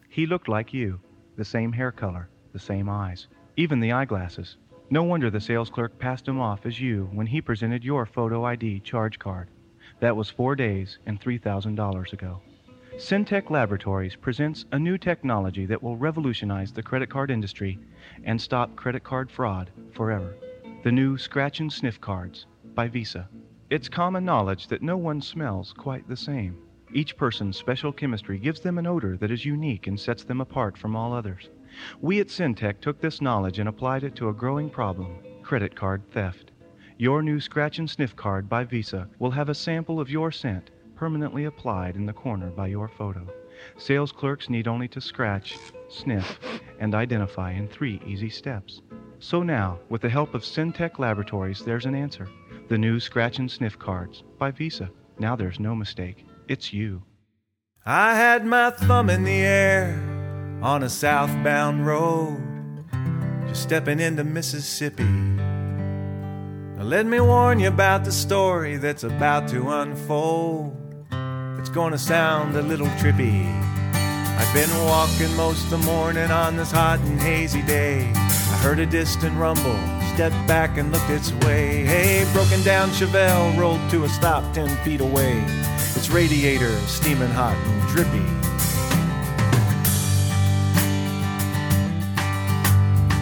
He 0.08 0.26
looked 0.26 0.48
like 0.48 0.72
you, 0.72 1.00
the 1.36 1.44
same 1.44 1.70
hair 1.70 1.92
color, 1.92 2.30
the 2.52 2.58
same 2.58 2.88
eyes, 2.88 3.28
even 3.58 3.80
the 3.80 3.90
eyeglasses. 3.90 4.56
No 4.88 5.02
wonder 5.02 5.30
the 5.30 5.40
sales 5.40 5.68
clerk 5.68 5.98
passed 5.98 6.28
him 6.28 6.38
off 6.38 6.64
as 6.64 6.80
you 6.80 7.10
when 7.12 7.26
he 7.26 7.40
presented 7.40 7.82
your 7.82 8.06
photo 8.06 8.44
ID 8.44 8.78
charge 8.80 9.18
card. 9.18 9.48
That 9.98 10.16
was 10.16 10.30
four 10.30 10.54
days 10.54 10.98
and 11.06 11.20
$3,000 11.20 12.12
ago. 12.12 12.40
Syntech 12.96 13.50
Laboratories 13.50 14.14
presents 14.14 14.64
a 14.70 14.78
new 14.78 14.96
technology 14.96 15.66
that 15.66 15.82
will 15.82 15.96
revolutionize 15.96 16.72
the 16.72 16.84
credit 16.84 17.10
card 17.10 17.32
industry 17.32 17.80
and 18.22 18.40
stop 18.40 18.76
credit 18.76 19.02
card 19.02 19.28
fraud 19.28 19.70
forever. 19.92 20.36
The 20.84 20.92
new 20.92 21.18
Scratch 21.18 21.58
and 21.58 21.72
Sniff 21.72 22.00
cards 22.00 22.46
by 22.76 22.86
Visa. 22.86 23.28
It's 23.70 23.88
common 23.88 24.24
knowledge 24.24 24.68
that 24.68 24.82
no 24.82 24.96
one 24.96 25.20
smells 25.20 25.72
quite 25.72 26.08
the 26.08 26.16
same. 26.16 26.58
Each 26.94 27.16
person's 27.16 27.56
special 27.56 27.92
chemistry 27.92 28.38
gives 28.38 28.60
them 28.60 28.78
an 28.78 28.86
odor 28.86 29.16
that 29.16 29.32
is 29.32 29.44
unique 29.44 29.88
and 29.88 29.98
sets 29.98 30.22
them 30.22 30.40
apart 30.40 30.78
from 30.78 30.94
all 30.94 31.12
others. 31.12 31.50
We 32.00 32.20
at 32.20 32.28
Syntech 32.28 32.80
took 32.80 33.00
this 33.00 33.20
knowledge 33.20 33.58
and 33.58 33.68
applied 33.68 34.04
it 34.04 34.14
to 34.16 34.28
a 34.28 34.34
growing 34.34 34.70
problem 34.70 35.18
credit 35.42 35.74
card 35.74 36.02
theft. 36.10 36.50
Your 36.98 37.22
new 37.22 37.40
Scratch 37.40 37.78
and 37.78 37.88
Sniff 37.88 38.14
card 38.14 38.48
by 38.48 38.64
Visa 38.64 39.08
will 39.18 39.30
have 39.30 39.48
a 39.48 39.54
sample 39.54 39.98
of 39.98 40.10
your 40.10 40.30
scent 40.30 40.70
permanently 40.94 41.44
applied 41.44 41.96
in 41.96 42.04
the 42.04 42.12
corner 42.12 42.50
by 42.50 42.66
your 42.66 42.88
photo. 42.88 43.26
Sales 43.76 44.12
clerks 44.12 44.50
need 44.50 44.68
only 44.68 44.88
to 44.88 45.00
scratch, 45.00 45.56
sniff, 45.88 46.38
and 46.80 46.94
identify 46.94 47.52
in 47.52 47.68
three 47.68 48.00
easy 48.04 48.28
steps. 48.28 48.82
So 49.20 49.42
now, 49.42 49.78
with 49.88 50.02
the 50.02 50.08
help 50.08 50.34
of 50.34 50.42
Syntech 50.42 50.98
Laboratories, 50.98 51.64
there's 51.64 51.86
an 51.86 51.94
answer. 51.94 52.28
The 52.68 52.78
new 52.78 53.00
Scratch 53.00 53.38
and 53.38 53.50
Sniff 53.50 53.78
cards 53.78 54.22
by 54.38 54.50
Visa. 54.50 54.90
Now 55.18 55.34
there's 55.34 55.58
no 55.58 55.74
mistake. 55.74 56.26
It's 56.46 56.72
you. 56.72 57.02
I 57.86 58.14
had 58.16 58.44
my 58.44 58.70
thumb 58.70 59.08
in 59.08 59.24
the 59.24 59.40
air 59.40 60.07
on 60.62 60.82
a 60.82 60.88
southbound 60.88 61.86
road, 61.86 62.36
just 63.46 63.62
stepping 63.62 64.00
into 64.00 64.24
Mississippi. 64.24 65.04
Now 65.04 66.82
let 66.82 67.06
me 67.06 67.20
warn 67.20 67.60
you 67.60 67.68
about 67.68 68.04
the 68.04 68.10
story 68.10 68.76
that's 68.76 69.04
about 69.04 69.48
to 69.48 69.70
unfold. 69.70 70.76
It's 71.58 71.68
gonna 71.68 71.98
sound 71.98 72.56
a 72.56 72.62
little 72.62 72.88
trippy. 72.98 73.46
I've 73.94 74.54
been 74.54 74.70
walking 74.84 75.34
most 75.36 75.70
the 75.70 75.78
morning 75.78 76.30
on 76.30 76.56
this 76.56 76.72
hot 76.72 76.98
and 77.00 77.20
hazy 77.20 77.62
day. 77.62 78.10
I 78.14 78.60
heard 78.62 78.80
a 78.80 78.86
distant 78.86 79.36
rumble, 79.36 79.78
stepped 80.14 80.46
back 80.48 80.76
and 80.76 80.90
looked 80.90 81.10
its 81.10 81.32
way. 81.44 81.84
Hey, 81.84 82.26
broken 82.32 82.62
down 82.62 82.90
Chevelle 82.90 83.56
rolled 83.56 83.90
to 83.90 84.04
a 84.04 84.08
stop 84.08 84.52
ten 84.52 84.68
feet 84.84 85.00
away. 85.00 85.44
Its 85.94 86.10
radiator 86.10 86.76
steaming 86.80 87.30
hot 87.30 87.56
and 87.56 87.88
drippy. 87.88 88.37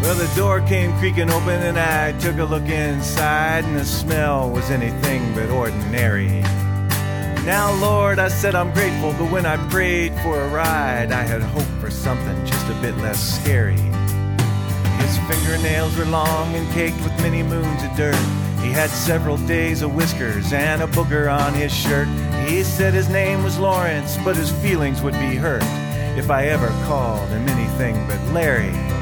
Well, 0.06 0.14
the 0.14 0.32
door 0.36 0.60
came 0.60 0.96
creaking 0.98 1.30
open 1.30 1.60
and 1.62 1.76
I 1.76 2.12
took 2.20 2.38
a 2.38 2.44
look 2.44 2.68
inside, 2.68 3.64
and 3.64 3.76
the 3.76 3.84
smell 3.84 4.48
was 4.48 4.70
anything 4.70 5.34
but 5.34 5.50
ordinary. 5.50 6.28
Now, 7.44 7.72
Lord, 7.80 8.20
I 8.20 8.28
said 8.28 8.54
I'm 8.54 8.72
grateful, 8.72 9.14
but 9.14 9.32
when 9.32 9.44
I 9.44 9.56
prayed 9.68 10.14
for 10.20 10.40
a 10.40 10.48
ride, 10.48 11.10
I 11.10 11.22
had 11.22 11.42
hoped 11.42 11.80
for 11.80 11.90
something 11.90 12.46
just 12.46 12.70
a 12.70 12.74
bit 12.74 12.96
less 12.98 13.20
scary. 13.20 13.80
His 15.02 15.18
fingernails 15.26 15.96
were 15.96 16.04
long 16.04 16.54
and 16.54 16.72
caked 16.72 17.02
with 17.02 17.20
many 17.20 17.42
moons 17.42 17.82
of 17.82 17.96
dirt. 17.96 18.14
He 18.62 18.70
had 18.70 18.90
several 18.90 19.38
days 19.38 19.82
of 19.82 19.92
whiskers 19.96 20.52
and 20.52 20.82
a 20.82 20.86
booger 20.86 21.28
on 21.28 21.52
his 21.52 21.74
shirt. 21.74 22.06
He 22.46 22.62
said 22.62 22.94
his 22.94 23.08
name 23.08 23.42
was 23.42 23.58
Lawrence, 23.58 24.16
but 24.24 24.36
his 24.36 24.52
feelings 24.62 25.02
would 25.02 25.14
be 25.14 25.34
hurt 25.34 25.64
if 26.16 26.30
I 26.30 26.46
ever 26.46 26.68
called 26.86 27.28
him 27.30 27.48
anything 27.48 28.06
but 28.06 28.22
Larry. 28.32 28.95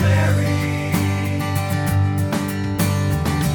Larry. 0.00 0.44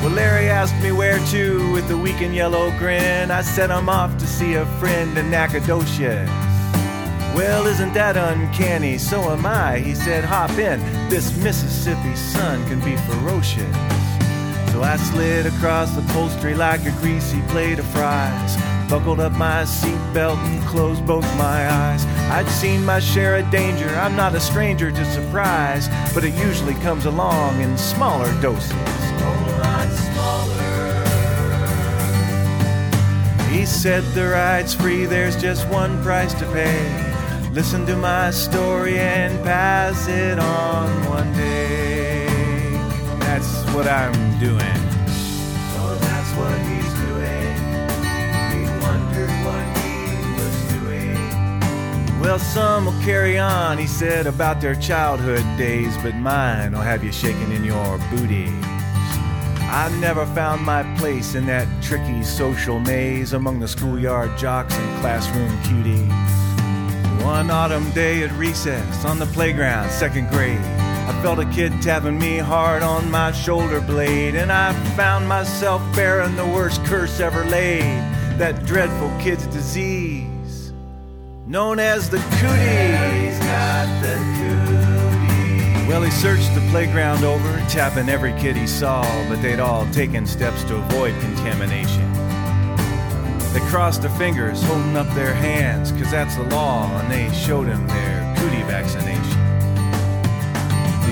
Well, 0.02 0.12
Larry 0.12 0.50
asked 0.50 0.76
me 0.84 0.92
where 0.92 1.20
to 1.28 1.72
with 1.72 1.90
a 1.92 1.98
weak 1.98 2.22
and 2.22 2.36
yellow 2.36 2.72
grin. 2.78 3.32
I 3.32 3.42
said 3.42 3.72
I'm 3.72 3.90
off 3.90 4.18
to 4.18 4.28
see 4.28 4.56
a 4.56 4.66
friend 4.80 5.18
in 5.18 5.30
Nacogdoches. 5.30 6.30
Well, 7.36 7.66
isn't 7.66 7.94
that 7.94 8.16
uncanny? 8.16 9.00
So 9.00 9.32
am 9.32 9.46
I. 9.46 9.80
He 9.80 9.96
said, 9.96 10.24
hop 10.24 10.52
in. 10.52 10.80
This 11.10 11.36
Mississippi 11.38 12.16
sun 12.16 12.64
can 12.68 12.80
be 12.82 12.96
ferocious. 12.98 13.76
So 14.72 14.84
I 14.84 14.98
slid 14.98 15.48
across 15.48 15.92
the 15.92 16.02
upholstery 16.02 16.54
like 16.54 16.86
a 16.86 16.92
greasy 17.02 17.42
plate 17.48 17.80
of 17.80 17.86
fries. 17.88 18.56
Buckled 18.94 19.22
up 19.22 19.32
my 19.32 19.64
seatbelt 19.64 20.38
and 20.38 20.64
closed 20.68 21.04
both 21.08 21.26
my 21.36 21.68
eyes. 21.68 22.06
I'd 22.30 22.48
seen 22.48 22.86
my 22.86 23.00
share 23.00 23.38
of 23.38 23.50
danger. 23.50 23.90
I'm 23.96 24.16
not 24.16 24.36
a 24.36 24.40
stranger 24.40 24.92
to 24.92 25.06
surprise, 25.06 25.90
but 26.14 26.24
it 26.24 26.36
usually 26.36 26.76
comes 26.76 27.06
along 27.06 27.60
in 27.60 27.76
smaller 27.76 28.32
doses. 28.40 28.70
Smaller. 28.70 29.54
He 33.50 33.66
said 33.66 34.04
the 34.14 34.28
ride's 34.28 34.76
free, 34.76 35.06
there's 35.06 35.42
just 35.42 35.68
one 35.70 36.00
price 36.04 36.36
to 36.36 36.46
pay. 36.52 37.50
Listen 37.52 37.88
to 37.88 37.96
my 37.96 38.30
story 38.30 39.00
and 39.00 39.44
pass 39.44 40.08
it 40.08 40.38
on 40.38 41.10
one 41.10 41.34
day. 41.34 42.28
That's 43.22 43.64
what 43.74 43.88
I'm 43.88 44.40
doing. 44.40 44.83
Well, 52.24 52.40
some 52.40 52.86
will 52.86 53.04
carry 53.04 53.38
on, 53.38 53.78
he 53.78 53.86
said, 53.86 54.28
about 54.28 54.62
their 54.62 54.76
childhood 54.76 55.44
days, 55.58 55.98
but 55.98 56.16
mine 56.16 56.72
will 56.72 56.80
have 56.80 57.04
you 57.04 57.12
shaking 57.12 57.52
in 57.52 57.66
your 57.66 57.98
booty. 58.10 58.48
I 59.68 59.94
never 60.00 60.26
found 60.28 60.62
my 60.62 60.84
place 60.98 61.36
in 61.36 61.46
that 61.48 61.68
tricky 61.84 62.24
social 62.24 62.80
maze 62.80 63.34
among 63.34 63.60
the 63.60 63.68
schoolyard 63.68 64.38
jocks 64.38 64.74
and 64.74 65.02
classroom 65.02 65.52
cuties. 65.64 67.24
One 67.26 67.52
autumn 67.52 67.92
day 67.92 68.24
at 68.24 68.32
recess 68.38 69.04
on 69.04 69.20
the 69.20 69.26
playground, 69.28 69.92
second 69.92 70.30
grade, 70.30 70.58
I 70.58 71.20
felt 71.22 71.40
a 71.40 71.46
kid 71.52 71.74
tapping 71.82 72.18
me 72.18 72.38
hard 72.38 72.84
on 72.84 73.12
my 73.12 73.34
shoulder 73.34 73.82
blade, 73.82 74.36
and 74.36 74.50
I 74.50 74.72
found 74.96 75.28
myself 75.28 75.82
bearing 75.94 76.38
the 76.38 76.48
worst 76.48 76.86
curse 76.86 77.20
ever 77.20 77.44
laid 77.44 78.00
that 78.40 78.66
dreadful 78.66 79.12
kid's 79.20 79.46
disease, 79.48 80.33
known 81.54 81.78
as 81.78 82.10
the 82.10 82.18
cooties. 82.18 83.38
the 84.02 84.18
cooties. 84.40 85.88
Well, 85.88 86.02
he 86.02 86.10
searched 86.10 86.52
the 86.56 86.68
playground 86.72 87.24
over, 87.24 87.60
tapping 87.70 88.10
every 88.10 88.34
kid 88.40 88.56
he 88.58 88.66
saw, 88.66 89.04
but 89.30 89.40
they'd 89.40 89.60
all 89.60 89.86
taken 89.92 90.26
steps 90.26 90.64
to 90.64 90.78
avoid 90.78 91.14
contamination. 91.22 92.12
They 93.54 93.60
crossed 93.70 94.02
their 94.02 94.10
fingers, 94.18 94.64
holding 94.64 94.98
up 94.98 95.08
their 95.14 95.32
hands, 95.32 95.92
cause 95.92 96.10
that's 96.10 96.36
the 96.38 96.44
law, 96.46 96.90
and 97.00 97.12
they 97.12 97.32
showed 97.36 97.68
him 97.68 97.86
their 97.86 98.36
cootie 98.36 98.64
vaccination. 98.64 99.40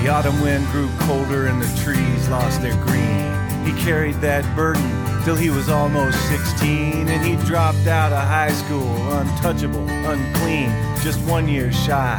The 0.02 0.08
autumn 0.08 0.42
wind 0.42 0.66
grew 0.72 0.90
colder 1.02 1.46
and 1.46 1.62
the 1.62 1.82
trees 1.84 2.28
lost 2.28 2.60
their 2.60 2.74
green. 2.82 3.30
He 3.64 3.80
carried 3.84 4.16
that 4.16 4.44
burden 4.56 5.01
till 5.24 5.36
he 5.36 5.50
was 5.50 5.68
almost 5.68 6.18
16, 6.28 7.08
and 7.08 7.24
he 7.24 7.36
dropped 7.46 7.86
out 7.86 8.12
of 8.12 8.18
high 8.18 8.50
school, 8.50 9.12
untouchable, 9.12 9.88
unclean, 9.88 10.70
just 11.00 11.20
one 11.28 11.46
year 11.46 11.70
shy 11.70 12.18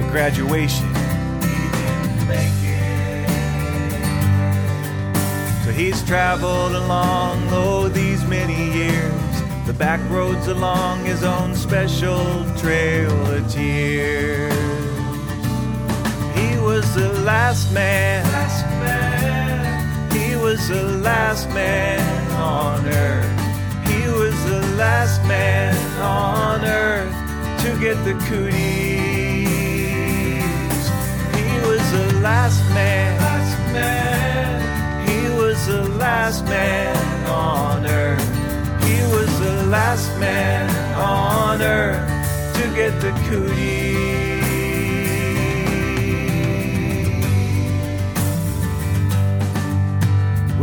of 0.00 0.10
graduation. 0.12 0.86
He 1.42 1.68
didn't 1.80 2.28
make 2.28 2.62
it. 2.62 3.26
So 5.64 5.72
he's 5.72 6.00
traveled 6.04 6.76
along, 6.76 7.48
oh, 7.50 7.88
these 7.88 8.24
many 8.26 8.72
years, 8.72 9.42
the 9.66 9.72
back 9.72 9.98
roads 10.08 10.46
along 10.46 11.04
his 11.04 11.24
own 11.24 11.56
special 11.56 12.44
trail 12.56 13.10
of 13.32 13.50
tears. 13.50 14.54
He 16.36 16.56
was 16.60 16.94
the 16.94 17.12
last 17.24 17.72
man. 17.72 18.22
Last 18.32 18.64
man. 18.80 20.10
He 20.12 20.36
was 20.36 20.68
the 20.68 20.84
last 21.02 21.48
man 21.48 22.23
on 22.36 22.86
earth. 22.86 23.88
He 23.88 24.08
was 24.08 24.34
the 24.44 24.60
last 24.76 25.22
man 25.24 25.74
on 26.00 26.64
earth 26.64 27.12
to 27.62 27.78
get 27.78 27.96
the 28.04 28.14
cooties. 28.28 29.34
He 31.38 31.50
was 31.68 31.84
the 31.92 32.20
last 32.20 32.60
man. 32.74 33.20
Last 33.20 33.58
man. 33.72 35.08
He 35.08 35.28
was 35.40 35.66
the 35.66 35.88
last 36.04 36.44
man 36.44 36.96
on 37.26 37.86
earth. 37.86 38.28
He 38.84 39.00
was 39.14 39.30
the 39.40 39.64
last 39.66 40.08
man 40.18 40.68
on 40.96 41.62
earth 41.62 42.06
to 42.56 42.62
get 42.74 43.00
the 43.00 43.12
cooties. 43.28 43.83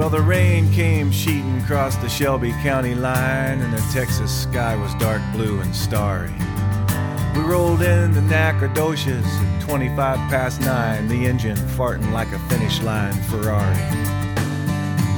Well, 0.02 0.10
the 0.10 0.20
rain 0.20 0.74
came 0.74 1.12
sheeting 1.12 1.62
across 1.62 1.96
the 1.98 2.10
Shelby 2.10 2.54
County 2.64 2.96
line, 2.96 3.62
and 3.62 3.72
the 3.72 3.88
Texas 3.94 4.36
sky 4.36 4.76
was 4.76 4.96
dark 4.96 5.22
blue 5.32 5.60
and 5.60 5.76
starry. 5.76 6.34
We 7.36 7.42
rolled 7.44 7.84
into 7.84 8.20
Nacogdoches 8.22 9.24
at 9.24 9.62
25 9.62 10.18
past 10.28 10.60
nine, 10.62 11.08
the 11.08 11.28
engine 11.28 11.56
farting 11.56 12.12
like 12.12 12.32
a 12.32 12.40
finish 12.50 12.82
line 12.82 13.14
Ferrari. 13.30 13.78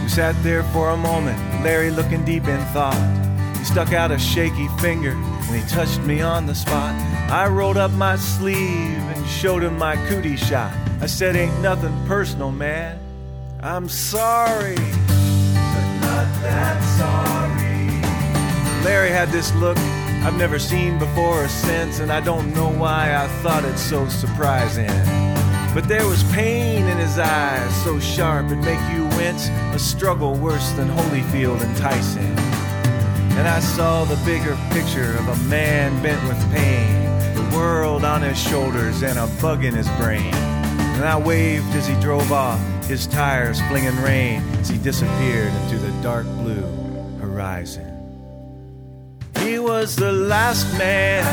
We 0.04 0.10
sat 0.10 0.36
there 0.44 0.64
for 0.74 0.90
a 0.90 0.98
moment, 0.98 1.40
Larry 1.64 1.90
looking 1.90 2.26
deep 2.26 2.50
in 2.50 2.60
thought. 2.74 3.58
He 3.58 3.64
stuck 3.64 3.94
out 3.94 4.12
a 4.12 4.20
shaky 4.20 4.68
finger 4.80 5.12
and 5.12 5.64
he 5.64 5.66
touched 5.70 6.02
me 6.02 6.20
on 6.20 6.46
the 6.46 6.56
spot. 6.56 6.94
I 7.32 7.48
rolled 7.48 7.78
up 7.78 7.92
my 7.92 8.18
sleeve 8.18 8.58
and 8.58 9.28
showed 9.28 9.64
him 9.64 9.78
my 9.78 9.96
cootie 10.10 10.36
shot. 10.36 10.74
I 11.00 11.06
said, 11.06 11.38
Ain't 11.38 11.58
nothing 11.62 12.06
personal, 12.06 12.52
man. 12.52 13.00
I'm 13.66 13.88
sorry, 13.88 14.76
but 14.76 15.88
not 16.02 16.28
that 16.44 16.84
sorry. 17.00 17.88
Larry 18.84 19.10
had 19.10 19.30
this 19.30 19.56
look 19.56 19.78
I've 19.78 20.38
never 20.38 20.60
seen 20.60 21.00
before 21.00 21.46
or 21.46 21.48
since, 21.48 22.00
and 22.00 22.12
I 22.12 22.20
don't 22.20 22.54
know 22.54 22.68
why 22.68 23.16
I 23.16 23.26
thought 23.42 23.64
it 23.64 23.78
so 23.78 24.10
surprising. 24.10 24.92
But 25.74 25.88
there 25.88 26.06
was 26.06 26.26
pain 26.34 26.84
in 26.84 26.98
his 26.98 27.18
eyes, 27.18 27.74
so 27.86 28.02
sharp 28.02 28.48
it'd 28.48 28.58
make 28.58 28.82
you 28.92 29.06
wince, 29.16 29.48
a 29.74 29.80
struggle 29.80 30.36
worse 30.36 30.70
than 30.72 30.90
Holyfield 30.90 31.62
and 31.62 31.78
Tyson. 31.78 32.38
And 33.38 33.48
I 33.48 33.62
saw 33.62 34.04
the 34.04 34.18
bigger 34.26 34.58
picture 34.72 35.16
of 35.20 35.30
a 35.30 35.38
man 35.48 36.04
bent 36.04 36.22
with 36.28 36.54
pain, 36.54 37.06
the 37.34 37.58
world 37.58 38.04
on 38.04 38.24
his 38.24 38.38
shoulders 38.38 39.04
and 39.04 39.18
a 39.18 39.28
bug 39.42 39.64
in 39.64 39.74
his 39.74 39.88
brain. 39.92 40.43
And 40.94 41.06
I 41.06 41.18
waved 41.18 41.76
as 41.76 41.88
he 41.88 41.96
drove 42.00 42.32
off, 42.32 42.60
his 42.86 43.08
tires 43.08 43.60
flinging 43.68 44.00
rain 44.02 44.42
as 44.60 44.70
he 44.70 44.78
disappeared 44.78 45.54
into 45.54 45.78
the 45.78 45.92
dark 46.02 46.26
blue 46.26 46.64
horizon. 47.20 47.90
He 49.40 49.60
was 49.60 49.96
the 49.96 50.12
last 50.12 50.66
man. 50.78 51.24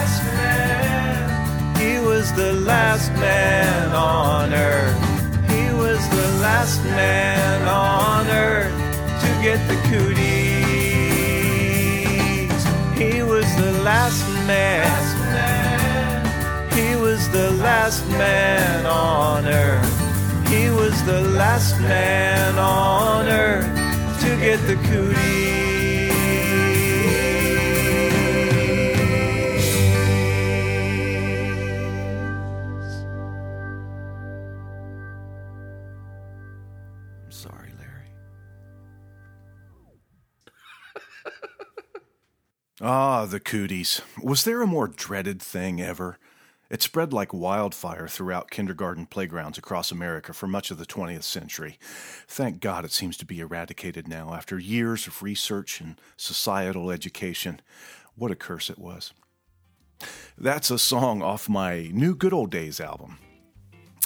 He 1.79 1.99
was 2.01 2.33
the 2.33 2.53
last 2.55 3.13
man 3.13 3.93
on 3.95 4.53
earth. 4.53 5.51
He 5.51 5.73
was 5.75 6.09
the 6.11 6.29
last 6.43 6.83
man 6.85 7.69
on 7.69 8.27
earth 8.29 8.75
to 9.23 9.29
get 9.43 9.59
the 9.69 9.77
cooties. 9.89 10.61
He 12.99 13.23
was 13.23 13.47
the 13.57 13.73
last 13.83 14.27
man. 14.47 14.87
He 15.17 15.20
the 17.33 17.51
last 17.53 18.07
man 18.09 18.87
on 18.87 19.47
earth. 19.47 20.49
He 20.49 20.69
was 20.71 21.01
the 21.05 21.21
last 21.21 21.79
man 21.81 22.59
on 22.59 23.29
earth 23.29 23.67
to 24.21 24.37
get 24.37 24.57
the 24.67 24.75
cooties. 24.89 25.61
I'm 37.25 37.31
sorry, 37.31 37.73
Larry. 37.79 38.13
Ah, 42.83 43.27
the 43.27 43.41
cooties. 43.41 44.01
Was 44.23 44.45
there 44.45 44.63
a 44.63 44.67
more 44.67 44.89
dreaded 44.89 45.43
thing 45.43 45.83
ever? 45.83 46.19
It 46.71 46.83
spread 46.83 47.13
like 47.13 47.35
wildfire 47.35 48.07
throughout 48.07 48.53
kindergarten 48.53 49.07
playgrounds 49.07 49.59
across 49.59 49.91
America 49.91 50.33
for 50.33 50.47
much 50.47 50.71
of 50.71 50.79
the 50.79 50.87
20th 50.87 51.25
century. 51.25 51.79
Thank 52.29 52.61
God 52.61 52.85
it 52.85 52.93
seems 52.93 53.17
to 53.17 53.27
be 53.27 53.41
eradicated 53.41 54.07
now 54.07 54.33
after 54.33 54.57
years 54.57 55.09
of 55.09 55.21
research 55.21 55.81
and 55.81 56.01
societal 56.17 56.93
education. 56.93 57.61
What 58.15 58.31
a 58.31 58.37
curse 58.37 58.71
it 58.71 58.79
was. 58.79 59.13
That's 60.39 60.71
a 60.71 60.79
song 60.79 61.23
off 61.23 61.49
my 61.49 61.91
new 61.93 62.15
Good 62.15 62.33
Old 62.33 62.53
Days 62.53 62.79
album. 62.79 63.19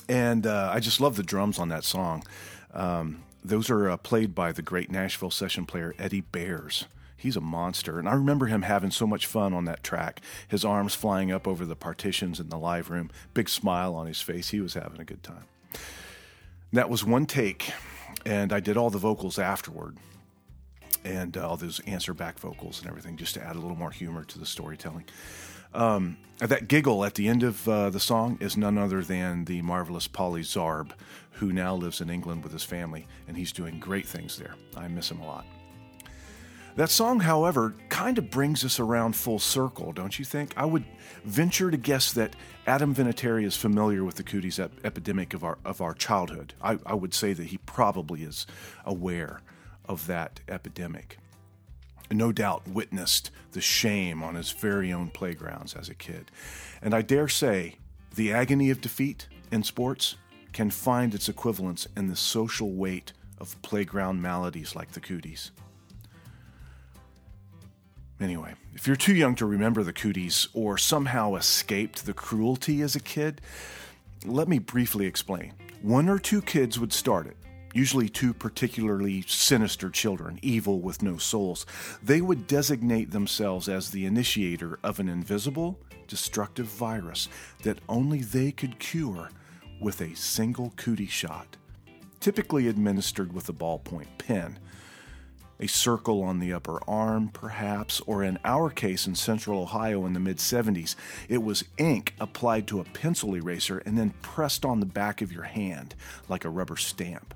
And 0.08 0.46
uh, 0.46 0.70
I 0.72 0.80
just 0.80 1.00
love 1.00 1.16
the 1.16 1.22
drums 1.22 1.58
on 1.58 1.68
that 1.68 1.84
song. 1.84 2.24
Um, 2.72 3.24
those 3.44 3.68
are 3.68 3.90
uh, 3.90 3.98
played 3.98 4.34
by 4.34 4.52
the 4.52 4.62
great 4.62 4.90
Nashville 4.90 5.30
session 5.30 5.66
player 5.66 5.94
Eddie 5.98 6.22
Bayers. 6.22 6.86
He's 7.16 7.36
a 7.36 7.40
monster. 7.40 7.98
And 7.98 8.08
I 8.08 8.14
remember 8.14 8.46
him 8.46 8.62
having 8.62 8.90
so 8.90 9.06
much 9.06 9.26
fun 9.26 9.54
on 9.54 9.64
that 9.64 9.82
track. 9.82 10.20
His 10.48 10.64
arms 10.64 10.94
flying 10.94 11.32
up 11.32 11.46
over 11.48 11.64
the 11.64 11.76
partitions 11.76 12.40
in 12.40 12.48
the 12.48 12.58
live 12.58 12.90
room, 12.90 13.10
big 13.32 13.48
smile 13.48 13.94
on 13.94 14.06
his 14.06 14.20
face. 14.20 14.50
He 14.50 14.60
was 14.60 14.74
having 14.74 15.00
a 15.00 15.04
good 15.04 15.22
time. 15.22 15.44
That 16.72 16.90
was 16.90 17.04
one 17.04 17.26
take, 17.26 17.70
and 18.26 18.52
I 18.52 18.60
did 18.60 18.76
all 18.76 18.90
the 18.90 18.98
vocals 18.98 19.38
afterward 19.38 19.96
and 21.04 21.36
uh, 21.36 21.48
all 21.48 21.56
those 21.56 21.80
answer 21.80 22.14
back 22.14 22.38
vocals 22.38 22.80
and 22.80 22.88
everything 22.88 23.16
just 23.16 23.34
to 23.34 23.42
add 23.42 23.56
a 23.56 23.60
little 23.60 23.76
more 23.76 23.90
humor 23.90 24.24
to 24.24 24.38
the 24.38 24.46
storytelling. 24.46 25.04
Um, 25.72 26.16
that 26.38 26.68
giggle 26.68 27.04
at 27.04 27.14
the 27.14 27.28
end 27.28 27.42
of 27.42 27.68
uh, 27.68 27.90
the 27.90 28.00
song 28.00 28.38
is 28.40 28.56
none 28.56 28.78
other 28.78 29.02
than 29.02 29.44
the 29.44 29.62
marvelous 29.62 30.08
Polly 30.08 30.42
Zarb, 30.42 30.92
who 31.32 31.52
now 31.52 31.74
lives 31.74 32.00
in 32.00 32.10
England 32.10 32.42
with 32.42 32.52
his 32.52 32.64
family, 32.64 33.06
and 33.28 33.36
he's 33.36 33.52
doing 33.52 33.78
great 33.78 34.06
things 34.06 34.38
there. 34.38 34.54
I 34.76 34.88
miss 34.88 35.10
him 35.10 35.20
a 35.20 35.26
lot. 35.26 35.46
That 36.76 36.90
song, 36.90 37.20
however, 37.20 37.72
kind 37.88 38.18
of 38.18 38.30
brings 38.30 38.64
us 38.64 38.80
around 38.80 39.14
full 39.14 39.38
circle, 39.38 39.92
don't 39.92 40.18
you 40.18 40.24
think? 40.24 40.52
I 40.56 40.64
would 40.64 40.84
venture 41.24 41.70
to 41.70 41.76
guess 41.76 42.12
that 42.14 42.34
Adam 42.66 42.92
Vinatieri 42.92 43.44
is 43.44 43.56
familiar 43.56 44.02
with 44.02 44.16
the 44.16 44.24
cooties 44.24 44.58
ep- 44.58 44.72
epidemic 44.84 45.34
of 45.34 45.44
our 45.44 45.58
of 45.64 45.80
our 45.80 45.94
childhood. 45.94 46.54
I, 46.60 46.78
I 46.84 46.94
would 46.94 47.14
say 47.14 47.32
that 47.32 47.46
he 47.46 47.58
probably 47.58 48.24
is 48.24 48.44
aware 48.84 49.40
of 49.84 50.08
that 50.08 50.40
epidemic. 50.48 51.18
No 52.10 52.32
doubt 52.32 52.66
witnessed 52.66 53.30
the 53.52 53.60
shame 53.60 54.24
on 54.24 54.34
his 54.34 54.50
very 54.50 54.92
own 54.92 55.10
playgrounds 55.10 55.74
as 55.74 55.88
a 55.88 55.94
kid. 55.94 56.32
And 56.82 56.92
I 56.92 57.02
dare 57.02 57.28
say 57.28 57.76
the 58.16 58.32
agony 58.32 58.70
of 58.70 58.80
defeat 58.80 59.28
in 59.52 59.62
sports 59.62 60.16
can 60.52 60.70
find 60.70 61.14
its 61.14 61.28
equivalents 61.28 61.86
in 61.96 62.08
the 62.08 62.16
social 62.16 62.72
weight 62.72 63.12
of 63.38 63.60
playground 63.62 64.20
maladies 64.20 64.74
like 64.74 64.90
the 64.92 65.00
cooties. 65.00 65.52
Anyway, 68.24 68.54
if 68.74 68.86
you're 68.86 68.96
too 68.96 69.14
young 69.14 69.34
to 69.34 69.44
remember 69.44 69.82
the 69.82 69.92
cooties 69.92 70.48
or 70.54 70.78
somehow 70.78 71.34
escaped 71.34 72.06
the 72.06 72.14
cruelty 72.14 72.80
as 72.80 72.96
a 72.96 73.00
kid, 73.00 73.42
let 74.24 74.48
me 74.48 74.58
briefly 74.58 75.04
explain. 75.04 75.52
One 75.82 76.08
or 76.08 76.18
two 76.18 76.40
kids 76.40 76.80
would 76.80 76.94
start 76.94 77.26
it, 77.26 77.36
usually 77.74 78.08
two 78.08 78.32
particularly 78.32 79.24
sinister 79.28 79.90
children, 79.90 80.38
evil 80.40 80.80
with 80.80 81.02
no 81.02 81.18
souls. 81.18 81.66
They 82.02 82.22
would 82.22 82.46
designate 82.46 83.10
themselves 83.10 83.68
as 83.68 83.90
the 83.90 84.06
initiator 84.06 84.78
of 84.82 85.00
an 85.00 85.10
invisible, 85.10 85.78
destructive 86.08 86.64
virus 86.64 87.28
that 87.62 87.78
only 87.90 88.20
they 88.20 88.52
could 88.52 88.78
cure 88.78 89.28
with 89.82 90.00
a 90.00 90.16
single 90.16 90.72
cootie 90.76 91.06
shot, 91.06 91.58
typically 92.20 92.68
administered 92.68 93.34
with 93.34 93.50
a 93.50 93.52
ballpoint 93.52 94.16
pen. 94.16 94.58
A 95.60 95.66
circle 95.66 96.22
on 96.22 96.40
the 96.40 96.52
upper 96.52 96.80
arm, 96.88 97.28
perhaps, 97.28 98.00
or 98.06 98.22
in 98.22 98.38
our 98.44 98.70
case 98.70 99.06
in 99.06 99.14
central 99.14 99.62
Ohio 99.62 100.04
in 100.06 100.12
the 100.12 100.20
mid 100.20 100.38
70s, 100.38 100.96
it 101.28 101.42
was 101.42 101.64
ink 101.78 102.14
applied 102.20 102.66
to 102.68 102.80
a 102.80 102.84
pencil 102.84 103.34
eraser 103.34 103.78
and 103.78 103.96
then 103.96 104.10
pressed 104.22 104.64
on 104.64 104.80
the 104.80 104.86
back 104.86 105.22
of 105.22 105.32
your 105.32 105.44
hand 105.44 105.94
like 106.28 106.44
a 106.44 106.50
rubber 106.50 106.76
stamp. 106.76 107.34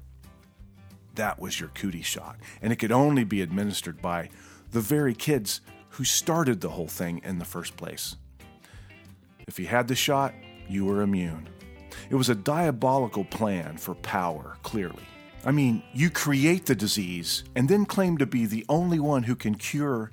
That 1.14 1.40
was 1.40 1.58
your 1.58 1.70
cootie 1.70 2.02
shot, 2.02 2.36
and 2.62 2.72
it 2.72 2.76
could 2.76 2.92
only 2.92 3.24
be 3.24 3.42
administered 3.42 4.00
by 4.00 4.30
the 4.70 4.80
very 4.80 5.14
kids 5.14 5.60
who 5.90 6.04
started 6.04 6.60
the 6.60 6.70
whole 6.70 6.88
thing 6.88 7.20
in 7.24 7.38
the 7.38 7.44
first 7.44 7.76
place. 7.76 8.16
If 9.46 9.58
you 9.58 9.66
had 9.66 9.88
the 9.88 9.94
shot, 9.94 10.34
you 10.68 10.84
were 10.84 11.02
immune. 11.02 11.48
It 12.10 12.14
was 12.14 12.28
a 12.28 12.34
diabolical 12.34 13.24
plan 13.24 13.78
for 13.78 13.94
power, 13.96 14.56
clearly. 14.62 15.02
I 15.44 15.52
mean, 15.52 15.82
you 15.94 16.10
create 16.10 16.66
the 16.66 16.74
disease 16.74 17.44
and 17.54 17.68
then 17.68 17.86
claim 17.86 18.18
to 18.18 18.26
be 18.26 18.44
the 18.44 18.66
only 18.68 18.98
one 18.98 19.22
who 19.22 19.36
can 19.36 19.54
cure 19.54 20.10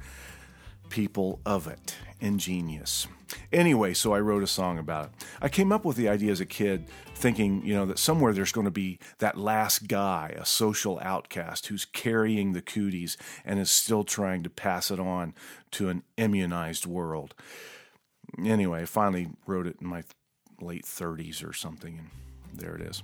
people 0.90 1.40
of 1.46 1.68
it. 1.68 1.96
Ingenious. 2.20 3.08
Anyway, 3.52 3.94
so 3.94 4.14
I 4.14 4.20
wrote 4.20 4.44
a 4.44 4.48
song 4.48 4.78
about 4.78 5.06
it. 5.06 5.12
I 5.42 5.50
came 5.50 5.72
up 5.72 5.84
with 5.84 5.98
the 5.98 6.08
idea 6.08 6.32
as 6.32 6.40
a 6.40 6.46
kid, 6.46 6.86
thinking, 7.16 7.66
you 7.66 7.74
know, 7.74 7.86
that 7.86 8.00
somewhere 8.00 8.34
there's 8.34 8.52
going 8.52 8.66
to 8.66 8.72
be 8.72 9.00
that 9.18 9.38
last 9.38 9.88
guy, 9.88 10.34
a 10.38 10.46
social 10.46 11.00
outcast, 11.02 11.68
who's 11.68 11.86
carrying 11.86 12.54
the 12.54 12.62
cooties 12.62 13.18
and 13.44 13.60
is 13.60 13.72
still 13.72 14.04
trying 14.04 14.44
to 14.44 14.50
pass 14.50 14.92
it 14.92 15.00
on 15.00 15.34
to 15.72 15.90
an 15.90 16.04
immunized 16.18 16.86
world. 16.86 17.34
Anyway, 18.44 18.82
I 18.82 18.86
finally 18.86 19.30
wrote 19.48 19.68
it 19.68 19.78
in 19.82 19.88
my 19.88 20.04
late 20.62 20.86
30s 20.86 21.48
or 21.48 21.54
something, 21.54 22.00
and 22.00 22.60
there 22.60 22.76
it 22.76 22.82
is. 22.82 23.04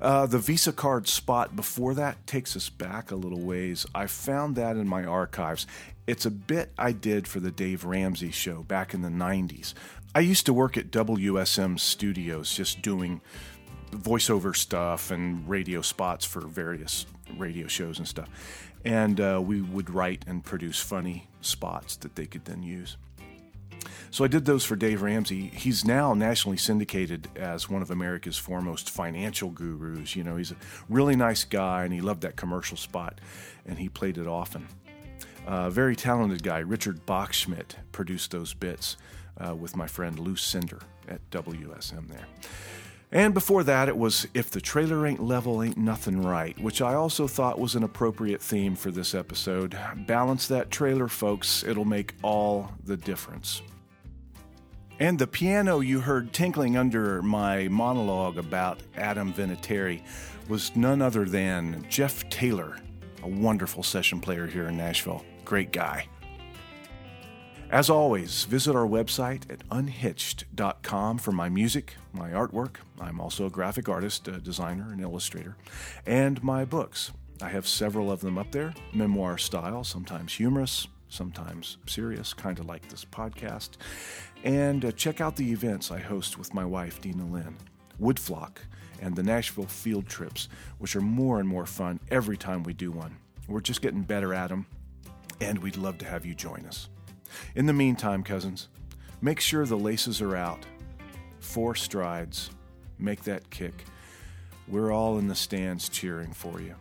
Uh, 0.00 0.26
the 0.26 0.38
Visa 0.38 0.72
card 0.72 1.08
spot 1.08 1.56
before 1.56 1.94
that 1.94 2.26
takes 2.26 2.56
us 2.56 2.68
back 2.68 3.10
a 3.10 3.16
little 3.16 3.40
ways. 3.40 3.86
I 3.94 4.06
found 4.06 4.56
that 4.56 4.76
in 4.76 4.88
my 4.88 5.04
archives. 5.04 5.66
It's 6.06 6.24
a 6.24 6.30
bit 6.30 6.72
I 6.78 6.92
did 6.92 7.28
for 7.28 7.40
the 7.40 7.50
Dave 7.50 7.84
Ramsey 7.84 8.30
show 8.30 8.62
back 8.62 8.94
in 8.94 9.02
the 9.02 9.08
90s. 9.08 9.74
I 10.14 10.20
used 10.20 10.46
to 10.46 10.54
work 10.54 10.76
at 10.76 10.90
WSM 10.90 11.78
Studios 11.78 12.54
just 12.54 12.80
doing 12.80 13.20
voiceover 13.90 14.56
stuff 14.56 15.10
and 15.10 15.48
radio 15.48 15.82
spots 15.82 16.24
for 16.24 16.40
various 16.40 17.06
radio 17.36 17.66
shows 17.66 17.98
and 17.98 18.08
stuff. 18.08 18.28
And 18.84 19.20
uh, 19.20 19.40
we 19.44 19.60
would 19.60 19.90
write 19.90 20.24
and 20.26 20.42
produce 20.42 20.80
funny 20.80 21.28
spots 21.40 21.96
that 21.96 22.14
they 22.14 22.26
could 22.26 22.44
then 22.44 22.62
use. 22.62 22.96
So 24.10 24.24
I 24.24 24.28
did 24.28 24.44
those 24.44 24.64
for 24.64 24.74
Dave 24.74 25.02
Ramsey. 25.02 25.50
He's 25.54 25.84
now 25.84 26.14
nationally 26.14 26.56
syndicated 26.56 27.28
as 27.36 27.68
one 27.68 27.82
of 27.82 27.90
America's 27.90 28.38
foremost 28.38 28.90
financial 28.90 29.50
gurus. 29.50 30.16
You 30.16 30.24
know, 30.24 30.36
he's 30.36 30.52
a 30.52 30.56
really 30.88 31.14
nice 31.14 31.44
guy 31.44 31.84
and 31.84 31.92
he 31.92 32.00
loved 32.00 32.22
that 32.22 32.36
commercial 32.36 32.76
spot 32.76 33.20
and 33.66 33.78
he 33.78 33.88
played 33.88 34.18
it 34.18 34.26
often. 34.26 34.66
Uh, 35.46 35.70
very 35.70 35.96
talented 35.96 36.42
guy, 36.42 36.58
Richard 36.58 37.06
Bachschmidt, 37.06 37.74
produced 37.92 38.30
those 38.30 38.54
bits 38.54 38.96
uh, 39.38 39.54
with 39.54 39.76
my 39.76 39.86
friend 39.86 40.18
Lou 40.18 40.36
Cinder 40.36 40.80
at 41.08 41.28
WSM 41.30 42.08
there. 42.08 42.26
And 43.10 43.32
before 43.32 43.64
that, 43.64 43.88
it 43.88 43.96
was 43.96 44.26
If 44.34 44.50
the 44.50 44.60
Trailer 44.60 45.06
Ain't 45.06 45.22
Level, 45.22 45.62
Ain't 45.62 45.78
Nothing 45.78 46.20
Right, 46.20 46.58
which 46.60 46.82
I 46.82 46.92
also 46.92 47.26
thought 47.26 47.58
was 47.58 47.74
an 47.74 47.82
appropriate 47.82 48.42
theme 48.42 48.76
for 48.76 48.90
this 48.90 49.14
episode. 49.14 49.78
Balance 50.06 50.46
that 50.48 50.70
trailer, 50.70 51.08
folks, 51.08 51.64
it'll 51.64 51.86
make 51.86 52.14
all 52.22 52.70
the 52.84 52.98
difference. 52.98 53.62
And 55.00 55.18
the 55.18 55.26
piano 55.26 55.80
you 55.80 56.00
heard 56.00 56.32
tinkling 56.32 56.76
under 56.76 57.22
my 57.22 57.68
monologue 57.68 58.36
about 58.36 58.82
Adam 58.96 59.32
Vinatieri 59.32 60.02
was 60.48 60.74
none 60.76 61.00
other 61.00 61.24
than 61.24 61.86
Jeff 61.88 62.28
Taylor, 62.28 62.76
a 63.22 63.28
wonderful 63.28 63.82
session 63.82 64.20
player 64.20 64.46
here 64.46 64.66
in 64.68 64.76
Nashville. 64.76 65.24
Great 65.44 65.72
guy. 65.72 66.08
As 67.70 67.90
always, 67.90 68.44
visit 68.44 68.74
our 68.74 68.86
website 68.86 69.42
at 69.50 69.62
unhitched.com 69.70 71.18
for 71.18 71.32
my 71.32 71.50
music, 71.50 71.96
my 72.14 72.30
artwork. 72.30 72.76
I'm 72.98 73.20
also 73.20 73.44
a 73.44 73.50
graphic 73.50 73.90
artist, 73.90 74.26
a 74.26 74.38
designer, 74.40 74.88
and 74.90 75.02
illustrator, 75.02 75.54
and 76.06 76.42
my 76.42 76.64
books. 76.64 77.12
I 77.42 77.50
have 77.50 77.68
several 77.68 78.10
of 78.10 78.22
them 78.22 78.38
up 78.38 78.52
there, 78.52 78.72
memoir 78.94 79.36
style, 79.36 79.84
sometimes 79.84 80.32
humorous, 80.32 80.88
sometimes 81.10 81.76
serious, 81.86 82.32
kind 82.32 82.58
of 82.58 82.64
like 82.64 82.88
this 82.88 83.04
podcast. 83.04 83.72
And 84.44 84.86
uh, 84.86 84.92
check 84.92 85.20
out 85.20 85.36
the 85.36 85.52
events 85.52 85.90
I 85.90 85.98
host 85.98 86.38
with 86.38 86.54
my 86.54 86.64
wife, 86.64 87.02
Dina 87.02 87.26
Lynn, 87.26 87.58
Woodflock, 88.00 88.56
and 89.02 89.14
the 89.14 89.22
Nashville 89.22 89.66
field 89.66 90.06
trips, 90.06 90.48
which 90.78 90.96
are 90.96 91.02
more 91.02 91.38
and 91.38 91.46
more 91.46 91.66
fun 91.66 92.00
every 92.10 92.38
time 92.38 92.62
we 92.62 92.72
do 92.72 92.90
one. 92.90 93.18
We're 93.46 93.60
just 93.60 93.82
getting 93.82 94.02
better 94.04 94.32
at 94.32 94.48
them, 94.48 94.64
and 95.38 95.58
we'd 95.58 95.76
love 95.76 95.98
to 95.98 96.06
have 96.06 96.24
you 96.24 96.34
join 96.34 96.64
us. 96.64 96.88
In 97.54 97.66
the 97.66 97.72
meantime, 97.72 98.22
cousins, 98.22 98.68
make 99.20 99.40
sure 99.40 99.66
the 99.66 99.76
laces 99.76 100.20
are 100.20 100.36
out. 100.36 100.64
Four 101.40 101.74
strides. 101.74 102.50
Make 102.98 103.24
that 103.24 103.50
kick. 103.50 103.84
We're 104.66 104.92
all 104.92 105.18
in 105.18 105.28
the 105.28 105.34
stands 105.34 105.88
cheering 105.88 106.32
for 106.32 106.60
you. 106.60 106.74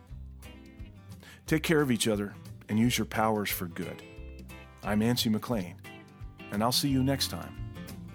Take 1.45 1.63
care 1.63 1.81
of 1.81 1.91
each 1.91 2.07
other 2.07 2.33
and 2.67 2.77
use 2.77 2.97
your 2.97 3.05
powers 3.05 3.49
for 3.49 3.67
good. 3.67 4.03
I'm 4.83 4.99
Nancy 4.99 5.29
McLean 5.29 5.75
and 6.51 6.63
I'll 6.63 6.71
see 6.71 6.89
you 6.89 7.03
next 7.03 7.29
time 7.29 7.55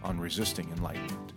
on 0.02 0.18
Resisting 0.18 0.70
Enlightenment. 0.70 1.31